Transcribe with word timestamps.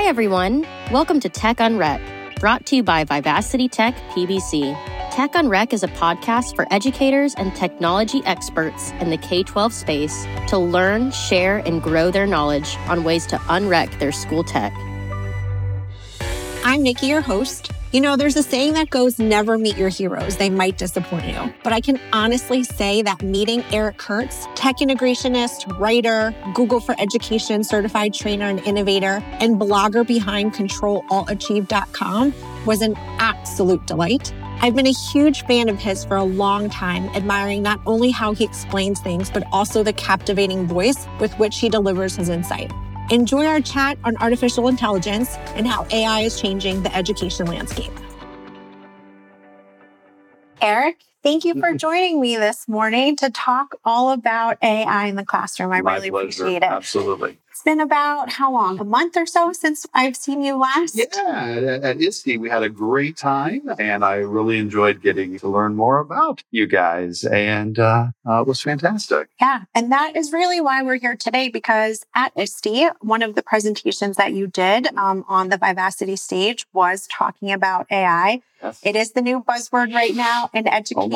Hi, 0.00 0.06
everyone. 0.06 0.66
Welcome 0.90 1.20
to 1.20 1.28
Tech 1.28 1.58
Unwreck, 1.58 2.00
brought 2.40 2.64
to 2.66 2.76
you 2.76 2.82
by 2.82 3.04
Vivacity 3.04 3.70
Tech 3.70 3.94
PBC. 4.12 4.74
Tech 5.12 5.32
Unwreck 5.34 5.74
is 5.74 5.82
a 5.82 5.88
podcast 5.88 6.56
for 6.56 6.66
educators 6.72 7.34
and 7.34 7.54
technology 7.54 8.22
experts 8.24 8.92
in 8.92 9.10
the 9.10 9.18
K 9.18 9.42
12 9.42 9.74
space 9.74 10.26
to 10.48 10.56
learn, 10.56 11.10
share, 11.10 11.58
and 11.58 11.82
grow 11.82 12.10
their 12.10 12.26
knowledge 12.26 12.78
on 12.88 13.04
ways 13.04 13.26
to 13.26 13.38
unwreck 13.50 13.98
their 13.98 14.10
school 14.10 14.42
tech. 14.42 14.72
I'm 16.64 16.82
Nikki, 16.82 17.06
your 17.06 17.20
host. 17.20 17.70
You 17.92 18.00
know, 18.00 18.14
there's 18.14 18.36
a 18.36 18.42
saying 18.44 18.74
that 18.74 18.88
goes 18.88 19.18
never 19.18 19.58
meet 19.58 19.76
your 19.76 19.88
heroes. 19.88 20.36
They 20.36 20.48
might 20.48 20.78
disappoint 20.78 21.26
you. 21.26 21.52
But 21.64 21.72
I 21.72 21.80
can 21.80 21.98
honestly 22.12 22.62
say 22.62 23.02
that 23.02 23.20
meeting 23.20 23.64
Eric 23.72 23.98
Curts, 23.98 24.46
tech 24.54 24.76
integrationist, 24.76 25.76
writer, 25.76 26.32
Google 26.54 26.78
for 26.78 26.94
Education 27.00 27.64
certified 27.64 28.14
trainer 28.14 28.44
and 28.44 28.60
innovator, 28.60 29.20
and 29.40 29.60
blogger 29.60 30.06
behind 30.06 30.54
controlaltachieve.com 30.54 32.32
was 32.64 32.80
an 32.80 32.94
absolute 33.18 33.84
delight. 33.88 34.32
I've 34.62 34.76
been 34.76 34.86
a 34.86 34.92
huge 34.92 35.44
fan 35.46 35.68
of 35.68 35.76
his 35.80 36.04
for 36.04 36.16
a 36.16 36.22
long 36.22 36.70
time, 36.70 37.08
admiring 37.16 37.60
not 37.60 37.80
only 37.86 38.12
how 38.12 38.34
he 38.34 38.44
explains 38.44 39.00
things, 39.00 39.30
but 39.30 39.42
also 39.50 39.82
the 39.82 39.94
captivating 39.94 40.68
voice 40.68 41.08
with 41.18 41.36
which 41.40 41.58
he 41.58 41.68
delivers 41.68 42.14
his 42.14 42.28
insight. 42.28 42.70
Enjoy 43.10 43.44
our 43.44 43.60
chat 43.60 43.98
on 44.04 44.16
artificial 44.18 44.68
intelligence 44.68 45.34
and 45.56 45.66
how 45.66 45.84
AI 45.90 46.20
is 46.20 46.40
changing 46.40 46.82
the 46.84 46.94
education 46.94 47.46
landscape. 47.46 47.90
Eric, 50.62 51.02
thank 51.22 51.44
you 51.44 51.54
for 51.60 51.74
joining 51.74 52.20
me 52.20 52.36
this 52.36 52.68
morning 52.68 53.16
to 53.16 53.30
talk 53.30 53.76
all 53.84 54.12
about 54.12 54.58
AI 54.62 55.06
in 55.06 55.16
the 55.16 55.24
classroom. 55.24 55.72
I 55.72 55.80
My 55.80 55.94
really 55.94 56.10
pleasure. 56.10 56.44
appreciate 56.44 56.56
it. 56.58 56.64
Absolutely. 56.64 57.38
It's 57.50 57.62
been 57.62 57.80
about 57.80 58.32
how 58.32 58.52
long? 58.52 58.78
A 58.78 58.84
month 58.84 59.18
or 59.18 59.26
so 59.26 59.52
since 59.52 59.84
I've 59.92 60.16
seen 60.16 60.40
you 60.40 60.56
last? 60.56 60.96
Yeah, 60.96 61.80
at, 61.82 62.00
ISTE, 62.00 62.38
we 62.38 62.48
had 62.48 62.62
a 62.62 62.70
great 62.70 63.18
time, 63.18 63.70
and 63.78 64.02
I 64.02 64.14
really 64.14 64.58
enjoyed 64.58 65.02
getting 65.02 65.38
to 65.40 65.48
learn 65.48 65.76
more 65.76 65.98
about 65.98 66.42
you 66.50 66.66
guys, 66.66 67.22
and 67.24 67.78
uh, 67.78 68.06
uh, 68.26 68.40
it 68.40 68.46
was 68.46 68.62
fantastic. 68.62 69.28
Yeah, 69.38 69.64
and 69.74 69.92
that 69.92 70.16
is 70.16 70.32
really 70.32 70.60
why 70.60 70.82
we're 70.82 70.98
here 70.98 71.16
today 71.16 71.50
because 71.50 72.06
at 72.14 72.32
ISTE, 72.34 72.92
one 73.00 73.20
of 73.20 73.34
the 73.34 73.42
presentations 73.42 74.16
that 74.16 74.32
you 74.32 74.46
did 74.46 74.86
um, 74.96 75.26
on 75.28 75.50
the 75.50 75.58
Vivacity 75.58 76.18
stage 76.18 76.66
was 76.72 77.06
talking 77.08 77.52
about 77.52 77.86
AI. 77.90 78.40
Yes. 78.62 78.80
It 78.82 78.96
is 78.96 79.12
the 79.12 79.22
new 79.22 79.42
buzzword 79.42 79.94
right 79.94 80.14
now 80.14 80.50
in 80.52 80.66
Oh 80.68 81.08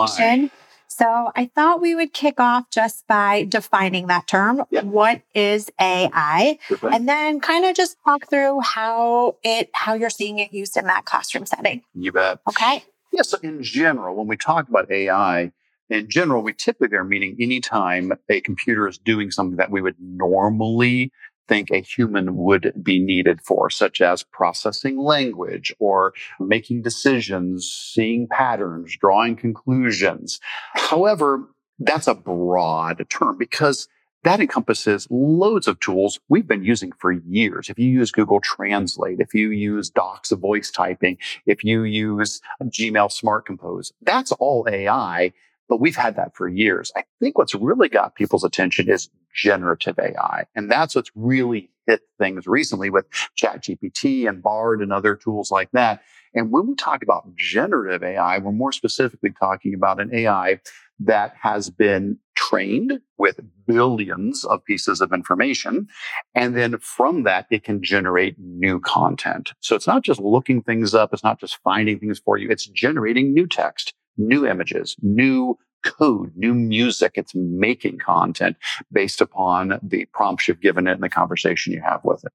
so 0.89 1.33
I 1.35 1.51
thought 1.55 1.81
we 1.81 1.95
would 1.95 2.13
kick 2.13 2.39
off 2.39 2.71
just 2.71 3.07
by 3.09 3.45
defining 3.45 4.07
that 4.07 4.27
term. 4.29 4.63
Yeah. 4.71 4.83
What 4.83 5.23
is 5.35 5.71
AI? 5.81 6.59
And 6.83 7.09
then 7.09 7.41
kind 7.41 7.65
of 7.65 7.75
just 7.75 7.97
talk 8.05 8.29
through 8.31 8.61
how 8.61 9.37
it 9.43 9.71
how 9.73 9.95
you're 9.95 10.11
seeing 10.11 10.39
it 10.39 10.53
used 10.53 10.77
in 10.77 10.87
that 10.87 11.05
classroom 11.05 11.47
setting. 11.47 11.83
you 11.95 12.13
bet. 12.13 12.39
Okay. 12.49 12.85
Yeah, 13.13 13.23
so 13.23 13.39
in 13.43 13.63
general, 13.63 14.17
when 14.17 14.27
we 14.27 14.37
talk 14.37 14.69
about 14.69 14.91
AI, 14.91 15.53
in 15.91 16.09
general, 16.09 16.43
we 16.43 16.53
typically 16.53 16.97
are 16.97 17.05
meaning 17.05 17.37
anytime 17.41 18.13
a 18.29 18.41
computer 18.41 18.89
is 18.89 18.99
doing 18.99 19.31
something 19.31 19.57
that 19.57 19.71
we 19.71 19.83
would 19.83 19.97
normally 20.01 21.13
think 21.49 21.71
a 21.71 21.81
human 21.81 22.37
would 22.37 22.73
be 22.83 22.99
needed 22.99 23.41
for, 23.41 23.71
such 23.71 24.01
as 24.01 24.23
processing 24.23 24.99
language 24.99 25.75
or 25.79 26.15
making 26.41 26.83
decisions, 26.83 27.71
seeing 27.71 28.27
patterns, 28.29 28.97
drawing 28.97 29.37
conclusions. 29.37 30.41
However, 30.75 31.49
that's 31.79 32.07
a 32.07 32.15
broad 32.15 33.05
term 33.09 33.37
because 33.39 33.89
that 34.25 34.41
encompasses 34.41 35.07
loads 35.11 35.69
of 35.69 35.79
tools 35.81 36.19
we've 36.31 36.49
been 36.49 36.65
using 36.65 36.93
for 36.99 37.13
years. 37.13 37.69
If 37.69 37.79
you 37.79 37.89
use 37.91 38.11
Google 38.11 38.41
Translate, 38.41 39.21
if 39.21 39.35
you 39.35 39.51
use 39.51 39.91
Docs 39.91 40.31
voice 40.33 40.71
typing, 40.71 41.19
if 41.45 41.63
you 41.63 41.83
use 41.83 42.41
Gmail 42.63 43.13
Smart 43.13 43.45
Compose, 43.45 43.93
that's 44.01 44.33
all 44.33 44.67
AI, 44.69 45.33
but 45.69 45.81
we've 45.81 45.97
had 45.97 46.17
that 46.17 46.37
for 46.37 46.49
years. 46.49 46.93
I 46.97 47.05
think 47.21 47.39
what's 47.39 47.55
really 47.55 47.89
got 47.89 48.15
people's 48.15 48.45
attention 48.45 48.89
is 48.91 49.09
generative 49.35 49.99
AI. 49.99 50.45
And 50.55 50.71
that's 50.71 50.95
what's 50.95 51.11
really 51.15 51.71
hit 51.87 52.03
things 52.19 52.47
recently 52.47 52.91
with 52.91 53.07
ChatGPT 53.39 54.29
and 54.29 54.43
Bard 54.43 54.81
and 54.81 54.93
other 54.93 55.17
tools 55.17 55.51
like 55.51 55.71
that. 55.73 56.03
And 56.35 56.51
when 56.51 56.67
we 56.67 56.75
talk 56.75 57.03
about 57.03 57.35
generative 57.37 58.03
AI, 58.03 58.39
we're 58.39 58.53
more 58.53 58.73
specifically 58.73 59.33
talking 59.39 59.75
about 59.75 60.01
an 60.01 60.11
AI 60.13 60.61
that 61.01 61.35
has 61.41 61.71
been 61.71 62.19
trained 62.37 63.01
with 63.19 63.41
billions 63.67 64.45
of 64.45 64.65
pieces 64.65 65.01
of 65.01 65.13
information. 65.13 65.89
And 66.35 66.57
then 66.57 66.79
from 66.79 67.25
that, 67.25 67.47
it 67.51 67.65
can 67.65 67.83
generate 67.83 68.39
new 68.39 68.81
content. 68.81 69.53
So 69.61 69.77
it's 69.77 69.87
not 69.87 70.03
just 70.03 70.21
looking 70.21 70.63
things 70.63 70.95
up. 70.95 71.13
It's 71.13 71.25
not 71.25 71.41
just 71.41 71.59
finding 71.63 71.99
things 71.99 72.21
for 72.21 72.37
you. 72.39 72.49
It's 72.49 72.67
generating 72.67 73.33
new 73.33 73.47
text, 73.47 73.95
new 74.17 74.47
images, 74.47 74.97
new 75.03 75.59
code, 75.85 76.33
new 76.35 76.55
music. 76.55 77.13
It's 77.15 77.35
making 77.35 77.99
content 77.99 78.57
based 78.91 79.21
upon 79.21 79.79
the 79.83 80.07
prompts 80.07 80.49
you've 80.49 80.61
given 80.61 80.87
it 80.87 80.93
and 80.93 81.03
the 81.03 81.09
conversation 81.09 81.73
you 81.73 81.83
have 81.83 82.01
with 82.05 82.25
it. 82.25 82.33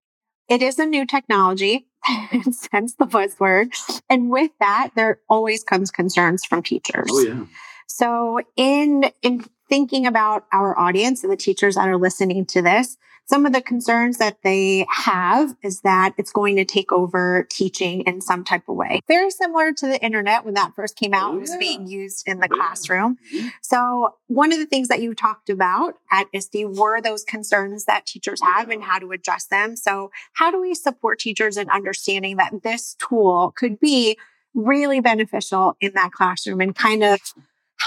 It 0.48 0.62
is 0.64 0.80
a 0.80 0.86
new 0.86 1.06
technology, 1.06 1.88
hence 2.04 2.96
the 2.96 3.06
buzzword. 3.06 3.74
And 4.10 4.30
with 4.30 4.52
that, 4.60 4.92
there 4.96 5.20
always 5.30 5.64
comes 5.64 5.92
concerns 5.92 6.44
from 6.46 6.64
teachers. 6.64 7.10
Oh, 7.12 7.22
yeah. 7.22 7.46
So 7.88 8.40
in 8.56 9.12
in 9.22 9.46
thinking 9.70 10.06
about 10.06 10.46
our 10.52 10.78
audience 10.78 11.24
and 11.24 11.32
the 11.32 11.38
teachers 11.38 11.76
that 11.76 11.88
are 11.88 11.98
listening 11.98 12.46
to 12.48 12.62
this, 12.62 12.98
some 13.28 13.46
of 13.46 13.54
the 13.54 13.62
concerns 13.62 14.18
that 14.18 14.38
they 14.44 14.88
have 14.90 15.56
is 15.62 15.82
that 15.82 16.16
it's 16.18 16.32
going 16.32 16.56
to 16.56 16.66
take 16.66 16.92
over 16.92 17.46
teaching 17.52 18.02
in 18.02 18.22
some 18.22 18.44
type 18.44 18.64
of 18.68 18.76
way. 18.76 19.02
Very 19.08 19.30
similar 19.30 19.72
to 19.72 19.86
the 19.86 20.04
internet 20.04 20.44
when 20.46 20.56
that 20.56 20.74
first 20.76 20.96
came 20.98 21.14
out 21.14 21.36
Oh, 21.36 21.38
was 21.38 21.56
being 21.58 21.86
used 21.86 22.28
in 22.28 22.40
the 22.40 22.48
Yeah. 22.50 22.56
classroom. 22.58 23.18
Mhm. 23.32 23.52
So 23.62 24.16
one 24.26 24.52
of 24.52 24.58
the 24.58 24.66
things 24.66 24.88
that 24.88 25.00
you 25.04 25.14
talked 25.14 25.52
about 25.52 25.94
at 26.12 26.26
ISTE 26.34 26.66
were 26.66 27.02
those 27.02 27.24
concerns 27.24 27.86
that 27.86 28.08
teachers 28.08 28.42
have 28.42 28.70
and 28.70 28.82
how 28.84 28.98
to 28.98 29.12
address 29.12 29.46
them. 29.46 29.76
So 29.76 30.10
how 30.34 30.50
do 30.50 30.60
we 30.60 30.74
support 30.74 31.20
teachers 31.20 31.56
in 31.56 31.70
understanding 31.70 32.38
that 32.38 32.64
this 32.64 32.96
tool 32.98 33.54
could 33.56 33.80
be 33.80 34.18
really 34.56 35.02
beneficial 35.02 35.76
in 35.80 35.92
that 35.94 36.12
classroom 36.14 36.62
and 36.62 36.76
kind 36.76 37.04
of 37.04 37.20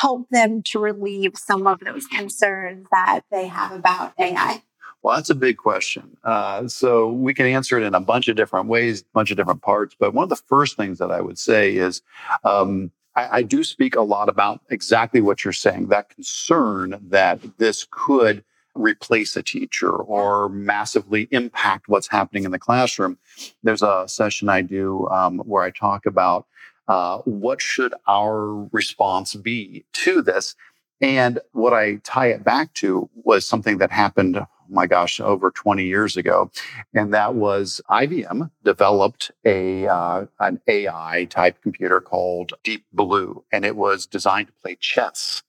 help 0.02 0.28
them 0.30 0.62
to 0.62 0.80
relieve 0.80 1.32
some 1.36 1.66
of 1.66 1.78
those 1.80 2.06
concerns 2.06 2.88
that 2.90 3.20
they 3.30 3.46
have 3.46 3.70
about 3.70 4.12
AI? 4.18 4.62
Well, 5.00 5.16
that's 5.16 5.30
a 5.30 5.34
big 5.34 5.56
question. 5.56 6.16
Uh, 6.24 6.66
so 6.66 7.08
we 7.08 7.34
can 7.34 7.46
answer 7.46 7.78
it 7.78 7.84
in 7.84 7.94
a 7.94 8.00
bunch 8.00 8.26
of 8.26 8.36
different 8.36 8.66
ways, 8.66 9.02
a 9.02 9.04
bunch 9.14 9.30
of 9.30 9.36
different 9.36 9.62
parts. 9.62 9.96
But 9.98 10.12
one 10.12 10.24
of 10.24 10.28
the 10.28 10.36
first 10.36 10.76
things 10.76 10.98
that 10.98 11.12
I 11.12 11.20
would 11.20 11.38
say 11.38 11.76
is 11.76 12.02
um, 12.42 12.90
I, 13.14 13.38
I 13.38 13.42
do 13.42 13.62
speak 13.62 13.94
a 13.94 14.02
lot 14.02 14.28
about 14.28 14.60
exactly 14.70 15.20
what 15.20 15.44
you're 15.44 15.52
saying 15.52 15.88
that 15.88 16.08
concern 16.08 17.00
that 17.08 17.40
this 17.58 17.86
could 17.88 18.44
replace 18.74 19.36
a 19.36 19.42
teacher 19.42 19.90
or 19.90 20.48
massively 20.48 21.28
impact 21.30 21.88
what's 21.88 22.08
happening 22.08 22.44
in 22.44 22.50
the 22.50 22.58
classroom. 22.58 23.18
There's 23.62 23.82
a 23.82 24.04
session 24.08 24.48
I 24.48 24.62
do 24.62 25.06
um, 25.08 25.38
where 25.40 25.62
I 25.62 25.70
talk 25.70 26.06
about 26.06 26.46
uh, 26.88 27.18
what 27.18 27.60
should 27.60 27.94
our 28.06 28.68
response 28.72 29.34
be 29.34 29.84
to 29.92 30.22
this. 30.22 30.54
And 31.00 31.40
what 31.52 31.72
I 31.72 31.96
tie 32.04 32.28
it 32.28 32.44
back 32.44 32.74
to 32.74 33.10
was 33.14 33.46
something 33.46 33.78
that 33.78 33.90
happened, 33.90 34.36
oh 34.36 34.46
my 34.68 34.86
gosh, 34.86 35.20
over 35.20 35.50
20 35.50 35.84
years 35.84 36.16
ago. 36.16 36.50
And 36.94 37.12
that 37.12 37.34
was 37.34 37.80
IBM 37.90 38.50
developed 38.64 39.32
a, 39.44 39.88
uh, 39.88 40.26
an 40.38 40.60
AI 40.68 41.26
type 41.28 41.60
computer 41.60 42.00
called 42.00 42.52
Deep 42.62 42.84
Blue, 42.92 43.44
and 43.52 43.64
it 43.64 43.76
was 43.76 44.06
designed 44.06 44.48
to 44.48 44.54
play 44.62 44.76
chess. 44.78 45.42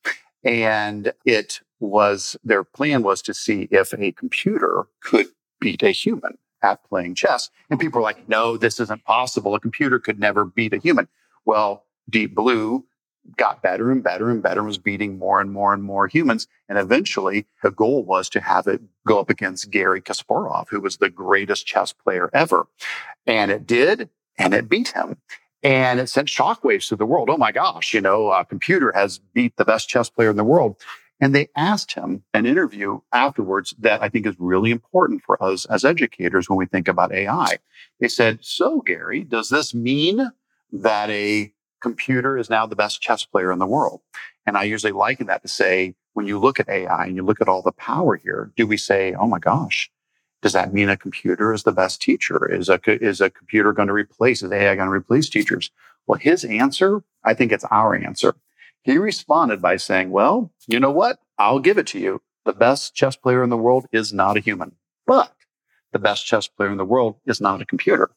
And 0.43 1.13
it 1.23 1.61
was, 1.79 2.35
their 2.43 2.63
plan 2.63 3.03
was 3.03 3.21
to 3.23 3.33
see 3.33 3.67
if 3.69 3.93
a 3.93 4.11
computer 4.11 4.87
could 5.01 5.27
beat 5.59 5.83
a 5.83 5.91
human 5.91 6.37
at 6.63 6.83
playing 6.85 7.13
chess. 7.13 7.49
And 7.69 7.79
people 7.79 7.99
were 7.99 8.03
like, 8.03 8.27
no, 8.27 8.57
this 8.57 8.79
isn't 8.79 9.03
possible. 9.03 9.53
A 9.53 9.59
computer 9.59 9.99
could 9.99 10.19
never 10.19 10.45
beat 10.45 10.73
a 10.73 10.77
human. 10.77 11.07
Well, 11.45 11.85
Deep 12.09 12.35
Blue 12.35 12.85
got 13.37 13.61
better 13.61 13.91
and 13.91 14.03
better 14.03 14.29
and 14.29 14.43
better, 14.43 14.59
and 14.59 14.67
was 14.67 14.77
beating 14.77 15.17
more 15.17 15.39
and 15.39 15.51
more 15.51 15.73
and 15.73 15.83
more 15.83 16.07
humans. 16.07 16.47
And 16.67 16.77
eventually 16.77 17.45
the 17.61 17.71
goal 17.71 18.03
was 18.03 18.29
to 18.29 18.41
have 18.41 18.67
it 18.67 18.81
go 19.07 19.19
up 19.19 19.29
against 19.29 19.71
Garry 19.71 20.01
Kasparov, 20.01 20.67
who 20.69 20.81
was 20.81 20.97
the 20.97 21.09
greatest 21.09 21.65
chess 21.65 21.93
player 21.93 22.29
ever. 22.33 22.67
And 23.25 23.51
it 23.51 23.65
did, 23.65 24.09
and 24.37 24.53
it 24.53 24.69
beat 24.69 24.89
him. 24.89 25.17
And 25.61 26.01
it 26.01 26.07
sent 26.07 26.27
shockwaves 26.27 26.87
through 26.87 26.97
the 26.97 27.05
world. 27.05 27.29
Oh 27.29 27.37
my 27.37 27.53
gosh, 27.53 27.93
you 27.93 28.01
know, 28.01 28.31
a 28.31 28.43
computer 28.43 28.91
has 28.93 29.19
beat 29.33 29.55
the 29.55 29.65
best 29.65 29.87
chess 29.87 30.09
player 30.09 30.29
in 30.29 30.35
the 30.35 30.43
world. 30.43 30.75
And 31.21 31.33
they 31.33 31.47
asked 31.55 31.93
him 31.93 32.23
an 32.33 32.45
interview 32.45 32.99
afterwards 33.13 33.73
that 33.79 34.01
I 34.01 34.09
think 34.09 34.25
is 34.25 34.35
really 34.39 34.71
important 34.71 35.21
for 35.23 35.41
us 35.41 35.63
as 35.65 35.85
educators 35.85 36.49
when 36.49 36.57
we 36.57 36.65
think 36.65 36.89
about 36.89 37.13
AI. 37.13 37.59
They 38.01 38.09
said, 38.09 38.39
So, 38.41 38.81
Gary, 38.81 39.23
does 39.23 39.47
this 39.47 39.73
mean 39.73 40.31
that 40.73 41.11
a 41.11 41.53
computer 41.81 42.37
is 42.37 42.49
now 42.51 42.67
the 42.67 42.77
best 42.77 43.01
chess 43.01 43.25
player 43.25 43.53
in 43.53 43.59
the 43.59 43.67
world? 43.67 44.01
And 44.47 44.57
I 44.57 44.65
usually 44.65 44.93
liken 44.93 45.27
that 45.27 45.43
to 45.43 45.49
say, 45.49 45.95
when 46.13 46.27
you 46.27 46.39
look 46.39 46.59
at 46.59 46.69
AI 46.69 47.05
and 47.07 47.17
you 47.17 47.23
look 47.23 47.41
at 47.41 47.49
all 47.49 47.63
the 47.63 47.73
power 47.73 48.17
here, 48.17 48.51
do 48.57 48.67
we 48.67 48.77
say, 48.77 49.13
oh 49.15 49.27
my 49.27 49.39
gosh, 49.39 49.87
Does 50.41 50.53
that 50.53 50.73
mean 50.73 50.89
a 50.89 50.97
computer 50.97 51.53
is 51.53 51.65
the 51.65 51.73
best 51.73 52.01
teacher? 52.01 52.51
Is 52.51 52.69
a, 52.69 52.79
is 52.87 53.21
a 53.21 53.31
computer 53.31 53.73
going 53.73 53.89
to 53.89 53.95
replace, 53.95 54.43
is 54.43 54.53
AI 54.53 54.75
going 54.77 54.87
to 54.87 54.93
replace 54.93 55.29
teachers? 55.29 55.71
Well, 56.07 56.19
his 56.19 56.45
answer, 56.45 57.03
I 57.25 57.35
think 57.35 57.51
it's 57.53 57.65
our 57.71 57.95
answer. 57.95 58.35
He 58.83 58.97
responded 58.97 59.61
by 59.61 59.77
saying, 59.77 60.11
well, 60.11 60.53
you 60.67 60.79
know 60.79 60.91
what? 60.93 61.19
I'll 61.39 61.59
give 61.59 61.77
it 61.79 61.87
to 61.89 61.99
you. 61.99 62.23
The 62.45 62.53
best 62.53 62.95
chess 62.95 63.17
player 63.17 63.43
in 63.43 63.51
the 63.51 63.57
world 63.57 63.87
is 63.93 64.13
not 64.13 64.37
a 64.37 64.41
human, 64.41 64.77
but 65.07 65.35
the 65.93 65.99
best 65.99 66.25
chess 66.25 66.47
player 66.47 66.71
in 66.71 66.77
the 66.79 66.85
world 66.85 67.17
is 67.27 67.41
not 67.41 67.61
a 67.61 67.67
computer. 67.67 68.11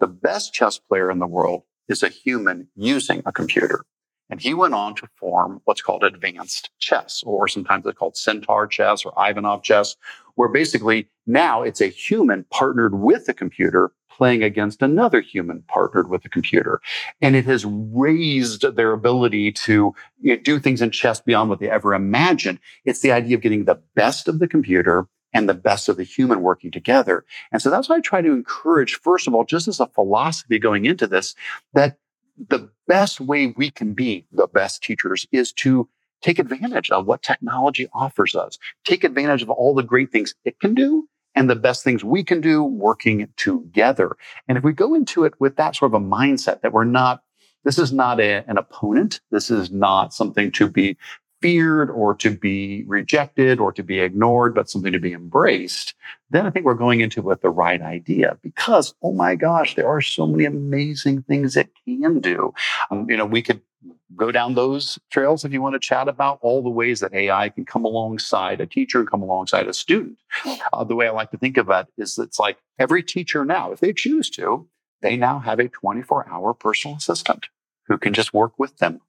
The 0.00 0.06
best 0.06 0.52
chess 0.52 0.78
player 0.78 1.10
in 1.10 1.18
the 1.18 1.26
world 1.26 1.62
is 1.88 2.02
a 2.02 2.08
human 2.08 2.68
using 2.74 3.22
a 3.26 3.32
computer. 3.32 3.84
And 4.28 4.40
he 4.40 4.54
went 4.54 4.74
on 4.74 4.94
to 4.96 5.08
form 5.16 5.60
what's 5.64 5.82
called 5.82 6.02
advanced 6.02 6.70
chess, 6.78 7.22
or 7.24 7.46
sometimes 7.46 7.86
it's 7.86 7.96
called 7.96 8.16
centaur 8.16 8.66
chess 8.66 9.04
or 9.04 9.12
Ivanov 9.16 9.62
chess, 9.62 9.96
where 10.34 10.48
basically 10.48 11.08
now 11.26 11.62
it's 11.62 11.80
a 11.80 11.86
human 11.86 12.44
partnered 12.50 12.94
with 12.94 13.28
a 13.28 13.34
computer 13.34 13.92
playing 14.10 14.42
against 14.42 14.82
another 14.82 15.20
human 15.20 15.62
partnered 15.68 16.08
with 16.08 16.24
a 16.24 16.28
computer. 16.28 16.80
And 17.20 17.36
it 17.36 17.44
has 17.44 17.64
raised 17.66 18.62
their 18.74 18.92
ability 18.92 19.52
to 19.52 19.94
you 20.20 20.36
know, 20.36 20.42
do 20.42 20.58
things 20.58 20.80
in 20.82 20.90
chess 20.90 21.20
beyond 21.20 21.50
what 21.50 21.60
they 21.60 21.70
ever 21.70 21.94
imagined. 21.94 22.58
It's 22.84 23.00
the 23.00 23.12
idea 23.12 23.36
of 23.36 23.42
getting 23.42 23.64
the 23.64 23.80
best 23.94 24.26
of 24.26 24.38
the 24.38 24.48
computer 24.48 25.06
and 25.36 25.50
the 25.50 25.54
best 25.54 25.90
of 25.90 25.98
the 25.98 26.02
human 26.02 26.40
working 26.40 26.70
together. 26.70 27.22
And 27.52 27.60
so 27.60 27.68
that's 27.68 27.90
why 27.90 27.96
I 27.96 28.00
try 28.00 28.22
to 28.22 28.32
encourage, 28.32 28.94
first 28.94 29.28
of 29.28 29.34
all, 29.34 29.44
just 29.44 29.68
as 29.68 29.80
a 29.80 29.86
philosophy 29.86 30.58
going 30.58 30.86
into 30.86 31.06
this, 31.06 31.34
that 31.74 31.98
the 32.48 32.70
best 32.88 33.20
way 33.20 33.52
we 33.54 33.70
can 33.70 33.92
be 33.92 34.24
the 34.32 34.46
best 34.46 34.82
teachers 34.82 35.26
is 35.32 35.52
to 35.52 35.90
take 36.22 36.38
advantage 36.38 36.90
of 36.90 37.04
what 37.06 37.22
technology 37.22 37.86
offers 37.92 38.34
us, 38.34 38.58
take 38.84 39.04
advantage 39.04 39.42
of 39.42 39.50
all 39.50 39.74
the 39.74 39.82
great 39.82 40.10
things 40.10 40.34
it 40.46 40.58
can 40.58 40.74
do 40.74 41.06
and 41.34 41.50
the 41.50 41.54
best 41.54 41.84
things 41.84 42.02
we 42.02 42.24
can 42.24 42.40
do 42.40 42.64
working 42.64 43.28
together. 43.36 44.16
And 44.48 44.56
if 44.56 44.64
we 44.64 44.72
go 44.72 44.94
into 44.94 45.24
it 45.24 45.34
with 45.38 45.56
that 45.56 45.76
sort 45.76 45.92
of 45.92 46.02
a 46.02 46.04
mindset 46.04 46.62
that 46.62 46.72
we're 46.72 46.84
not, 46.84 47.22
this 47.64 47.78
is 47.78 47.92
not 47.92 48.20
a, 48.20 48.42
an 48.48 48.56
opponent. 48.56 49.20
This 49.30 49.50
is 49.50 49.70
not 49.70 50.14
something 50.14 50.50
to 50.52 50.70
be 50.70 50.96
feared 51.40 51.90
or 51.90 52.14
to 52.16 52.30
be 52.30 52.84
rejected 52.86 53.60
or 53.60 53.72
to 53.72 53.82
be 53.82 54.00
ignored, 54.00 54.54
but 54.54 54.70
something 54.70 54.92
to 54.92 54.98
be 54.98 55.12
embraced, 55.12 55.94
then 56.30 56.46
I 56.46 56.50
think 56.50 56.64
we're 56.64 56.74
going 56.74 57.00
into 57.00 57.20
it 57.20 57.26
with 57.26 57.42
the 57.42 57.50
right 57.50 57.80
idea 57.80 58.38
because, 58.42 58.94
oh 59.02 59.12
my 59.12 59.34
gosh, 59.34 59.74
there 59.74 59.88
are 59.88 60.00
so 60.00 60.26
many 60.26 60.44
amazing 60.44 61.22
things 61.22 61.56
it 61.56 61.70
can 61.84 62.20
do. 62.20 62.52
Um, 62.90 63.08
you 63.08 63.16
know, 63.16 63.26
we 63.26 63.42
could 63.42 63.60
go 64.14 64.32
down 64.32 64.54
those 64.54 64.98
trails 65.10 65.44
if 65.44 65.52
you 65.52 65.60
want 65.60 65.74
to 65.74 65.78
chat 65.78 66.08
about 66.08 66.38
all 66.40 66.62
the 66.62 66.70
ways 66.70 67.00
that 67.00 67.14
AI 67.14 67.48
can 67.48 67.64
come 67.64 67.84
alongside 67.84 68.60
a 68.60 68.66
teacher 68.66 69.00
and 69.00 69.10
come 69.10 69.22
alongside 69.22 69.68
a 69.68 69.74
student. 69.74 70.18
Uh, 70.72 70.84
the 70.84 70.94
way 70.94 71.06
I 71.06 71.10
like 71.10 71.30
to 71.32 71.38
think 71.38 71.56
of 71.56 71.70
it 71.70 71.86
is 71.98 72.18
it's 72.18 72.38
like 72.38 72.58
every 72.78 73.02
teacher 73.02 73.44
now, 73.44 73.72
if 73.72 73.80
they 73.80 73.92
choose 73.92 74.30
to, 74.30 74.68
they 75.02 75.16
now 75.16 75.38
have 75.38 75.60
a 75.60 75.68
24 75.68 76.28
hour 76.28 76.54
personal 76.54 76.96
assistant 76.96 77.46
who 77.86 77.98
can 77.98 78.12
just 78.12 78.34
work 78.34 78.58
with 78.58 78.78
them. 78.78 79.00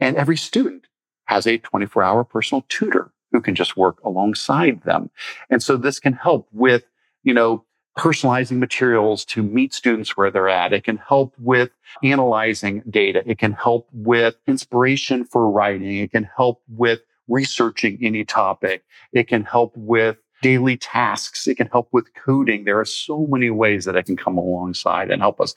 And 0.00 0.16
every 0.16 0.36
student 0.36 0.86
has 1.26 1.46
a 1.46 1.58
24 1.58 2.02
hour 2.02 2.24
personal 2.24 2.64
tutor 2.68 3.12
who 3.32 3.40
can 3.40 3.54
just 3.54 3.76
work 3.76 4.02
alongside 4.04 4.82
them. 4.82 5.10
And 5.50 5.62
so 5.62 5.76
this 5.76 5.98
can 5.98 6.12
help 6.12 6.48
with, 6.52 6.84
you 7.22 7.34
know, 7.34 7.64
personalizing 7.98 8.58
materials 8.58 9.24
to 9.24 9.42
meet 9.42 9.72
students 9.72 10.16
where 10.16 10.30
they're 10.30 10.48
at. 10.48 10.72
It 10.72 10.84
can 10.84 10.96
help 10.96 11.34
with 11.38 11.70
analyzing 12.02 12.82
data. 12.90 13.22
It 13.26 13.38
can 13.38 13.52
help 13.52 13.88
with 13.92 14.34
inspiration 14.46 15.24
for 15.24 15.50
writing. 15.50 15.98
It 15.98 16.10
can 16.10 16.28
help 16.36 16.62
with 16.68 17.00
researching 17.28 17.98
any 18.02 18.24
topic. 18.24 18.84
It 19.12 19.28
can 19.28 19.44
help 19.44 19.72
with 19.76 20.16
daily 20.42 20.76
tasks. 20.76 21.46
It 21.46 21.56
can 21.56 21.68
help 21.68 21.88
with 21.92 22.12
coding. 22.14 22.64
There 22.64 22.78
are 22.78 22.84
so 22.84 23.26
many 23.28 23.50
ways 23.50 23.84
that 23.84 23.96
it 23.96 24.04
can 24.04 24.16
come 24.16 24.36
alongside 24.36 25.10
and 25.10 25.22
help 25.22 25.40
us 25.40 25.54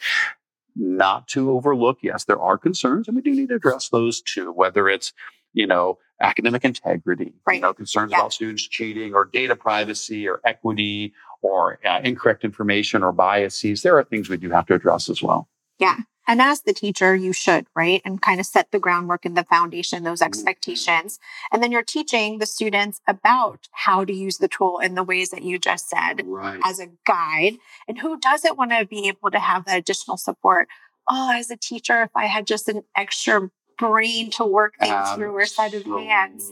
not 0.76 1.28
to 1.30 1.52
overlook. 1.52 1.98
Yes, 2.02 2.26
there 2.26 2.40
are 2.40 2.58
concerns 2.58 3.08
and 3.08 3.16
we 3.16 3.24
do 3.24 3.32
need 3.32 3.50
to 3.50 3.56
address 3.56 3.90
those 3.90 4.22
too, 4.22 4.52
whether 4.52 4.88
it's 4.88 5.12
you 5.54 5.68
know, 5.68 5.98
academic 6.22 6.66
integrity, 6.66 7.34
right. 7.46 7.56
you 7.56 7.62
know, 7.62 7.74
concerns 7.74 8.12
yeah. 8.12 8.20
about 8.20 8.34
students 8.34 8.68
cheating 8.68 9.14
or 9.14 9.26
data 9.26 9.56
privacy 9.56 10.28
or 10.28 10.42
equity 10.46 11.14
or 11.42 11.80
uh, 11.86 12.02
incorrect 12.04 12.44
information 12.44 13.04
or 13.04 13.12
biases. 13.12 13.84
There 13.84 13.98
are 13.98 14.04
things 14.04 14.30
we 14.30 14.38
do 14.38 14.50
have 14.50 14.66
to 14.68 14.74
address 14.74 15.10
as 15.10 15.22
well. 15.22 15.48
Yeah. 15.80 15.98
And 16.30 16.42
as 16.42 16.62
the 16.62 16.74
teacher, 16.74 17.16
you 17.16 17.32
should, 17.32 17.68
right? 17.74 18.02
And 18.04 18.22
kind 18.22 18.42
of 18.42 18.46
set 18.46 18.72
the 18.72 18.80
groundwork 18.80 19.24
and 19.24 19.38
the 19.38 19.46
foundation, 19.46 20.04
those 20.04 20.20
mm-hmm. 20.20 20.28
expectations. 20.28 21.20
And 21.54 21.64
then 21.64 21.72
you're 21.72 21.84
teaching 21.84 22.40
the 22.40 22.46
students 22.46 23.00
about 23.08 23.70
how 23.72 24.04
to 24.04 24.14
use 24.14 24.38
the 24.38 24.50
tool 24.50 24.80
in 24.80 24.96
the 24.96 25.04
ways 25.04 25.30
that 25.30 25.44
you 25.44 25.58
just 25.58 25.88
said 25.90 26.24
right. 26.26 26.60
as 26.66 26.80
a 26.80 26.90
guide. 27.06 27.58
And 27.88 28.00
who 28.00 28.20
doesn't 28.20 28.58
want 28.58 28.72
to 28.72 28.86
be 28.86 29.08
able 29.08 29.32
to 29.32 29.40
have 29.40 29.66
that 29.66 29.78
additional 29.78 30.18
support? 30.18 30.68
Oh, 31.10 31.32
as 31.34 31.50
a 31.50 31.56
teacher, 31.56 32.02
if 32.02 32.10
I 32.14 32.26
had 32.26 32.46
just 32.46 32.68
an 32.68 32.84
extra 32.94 33.50
brain 33.78 34.30
to 34.32 34.46
work 34.46 34.76
things 34.80 34.92
Absolutely. 34.92 35.26
through 35.26 35.40
our 35.40 35.46
set 35.46 35.74
of 35.74 35.86
hands. 35.86 36.52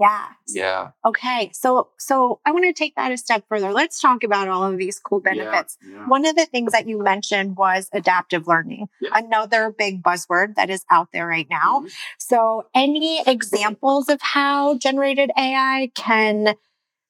Yeah. 0.00 0.26
Yeah. 0.48 0.90
Okay. 1.04 1.50
So 1.52 1.88
so 1.98 2.40
I 2.44 2.52
want 2.52 2.64
to 2.64 2.72
take 2.72 2.94
that 2.96 3.12
a 3.12 3.16
step 3.16 3.44
further. 3.48 3.72
Let's 3.72 4.00
talk 4.00 4.24
about 4.24 4.48
all 4.48 4.64
of 4.64 4.78
these 4.78 4.98
cool 4.98 5.20
benefits. 5.20 5.78
Yeah, 5.82 5.96
yeah. 5.96 6.06
One 6.06 6.26
of 6.26 6.36
the 6.36 6.46
things 6.46 6.72
that 6.72 6.88
you 6.88 7.02
mentioned 7.02 7.56
was 7.56 7.88
adaptive 7.92 8.46
learning. 8.46 8.88
Yeah. 9.00 9.10
Another 9.14 9.70
big 9.76 10.02
buzzword 10.02 10.54
that 10.56 10.70
is 10.70 10.84
out 10.90 11.08
there 11.12 11.26
right 11.26 11.48
now. 11.50 11.80
Mm-hmm. 11.80 11.88
So 12.18 12.66
any 12.74 13.22
examples 13.26 14.08
of 14.08 14.20
how 14.20 14.78
generated 14.78 15.30
AI 15.36 15.90
can 15.94 16.54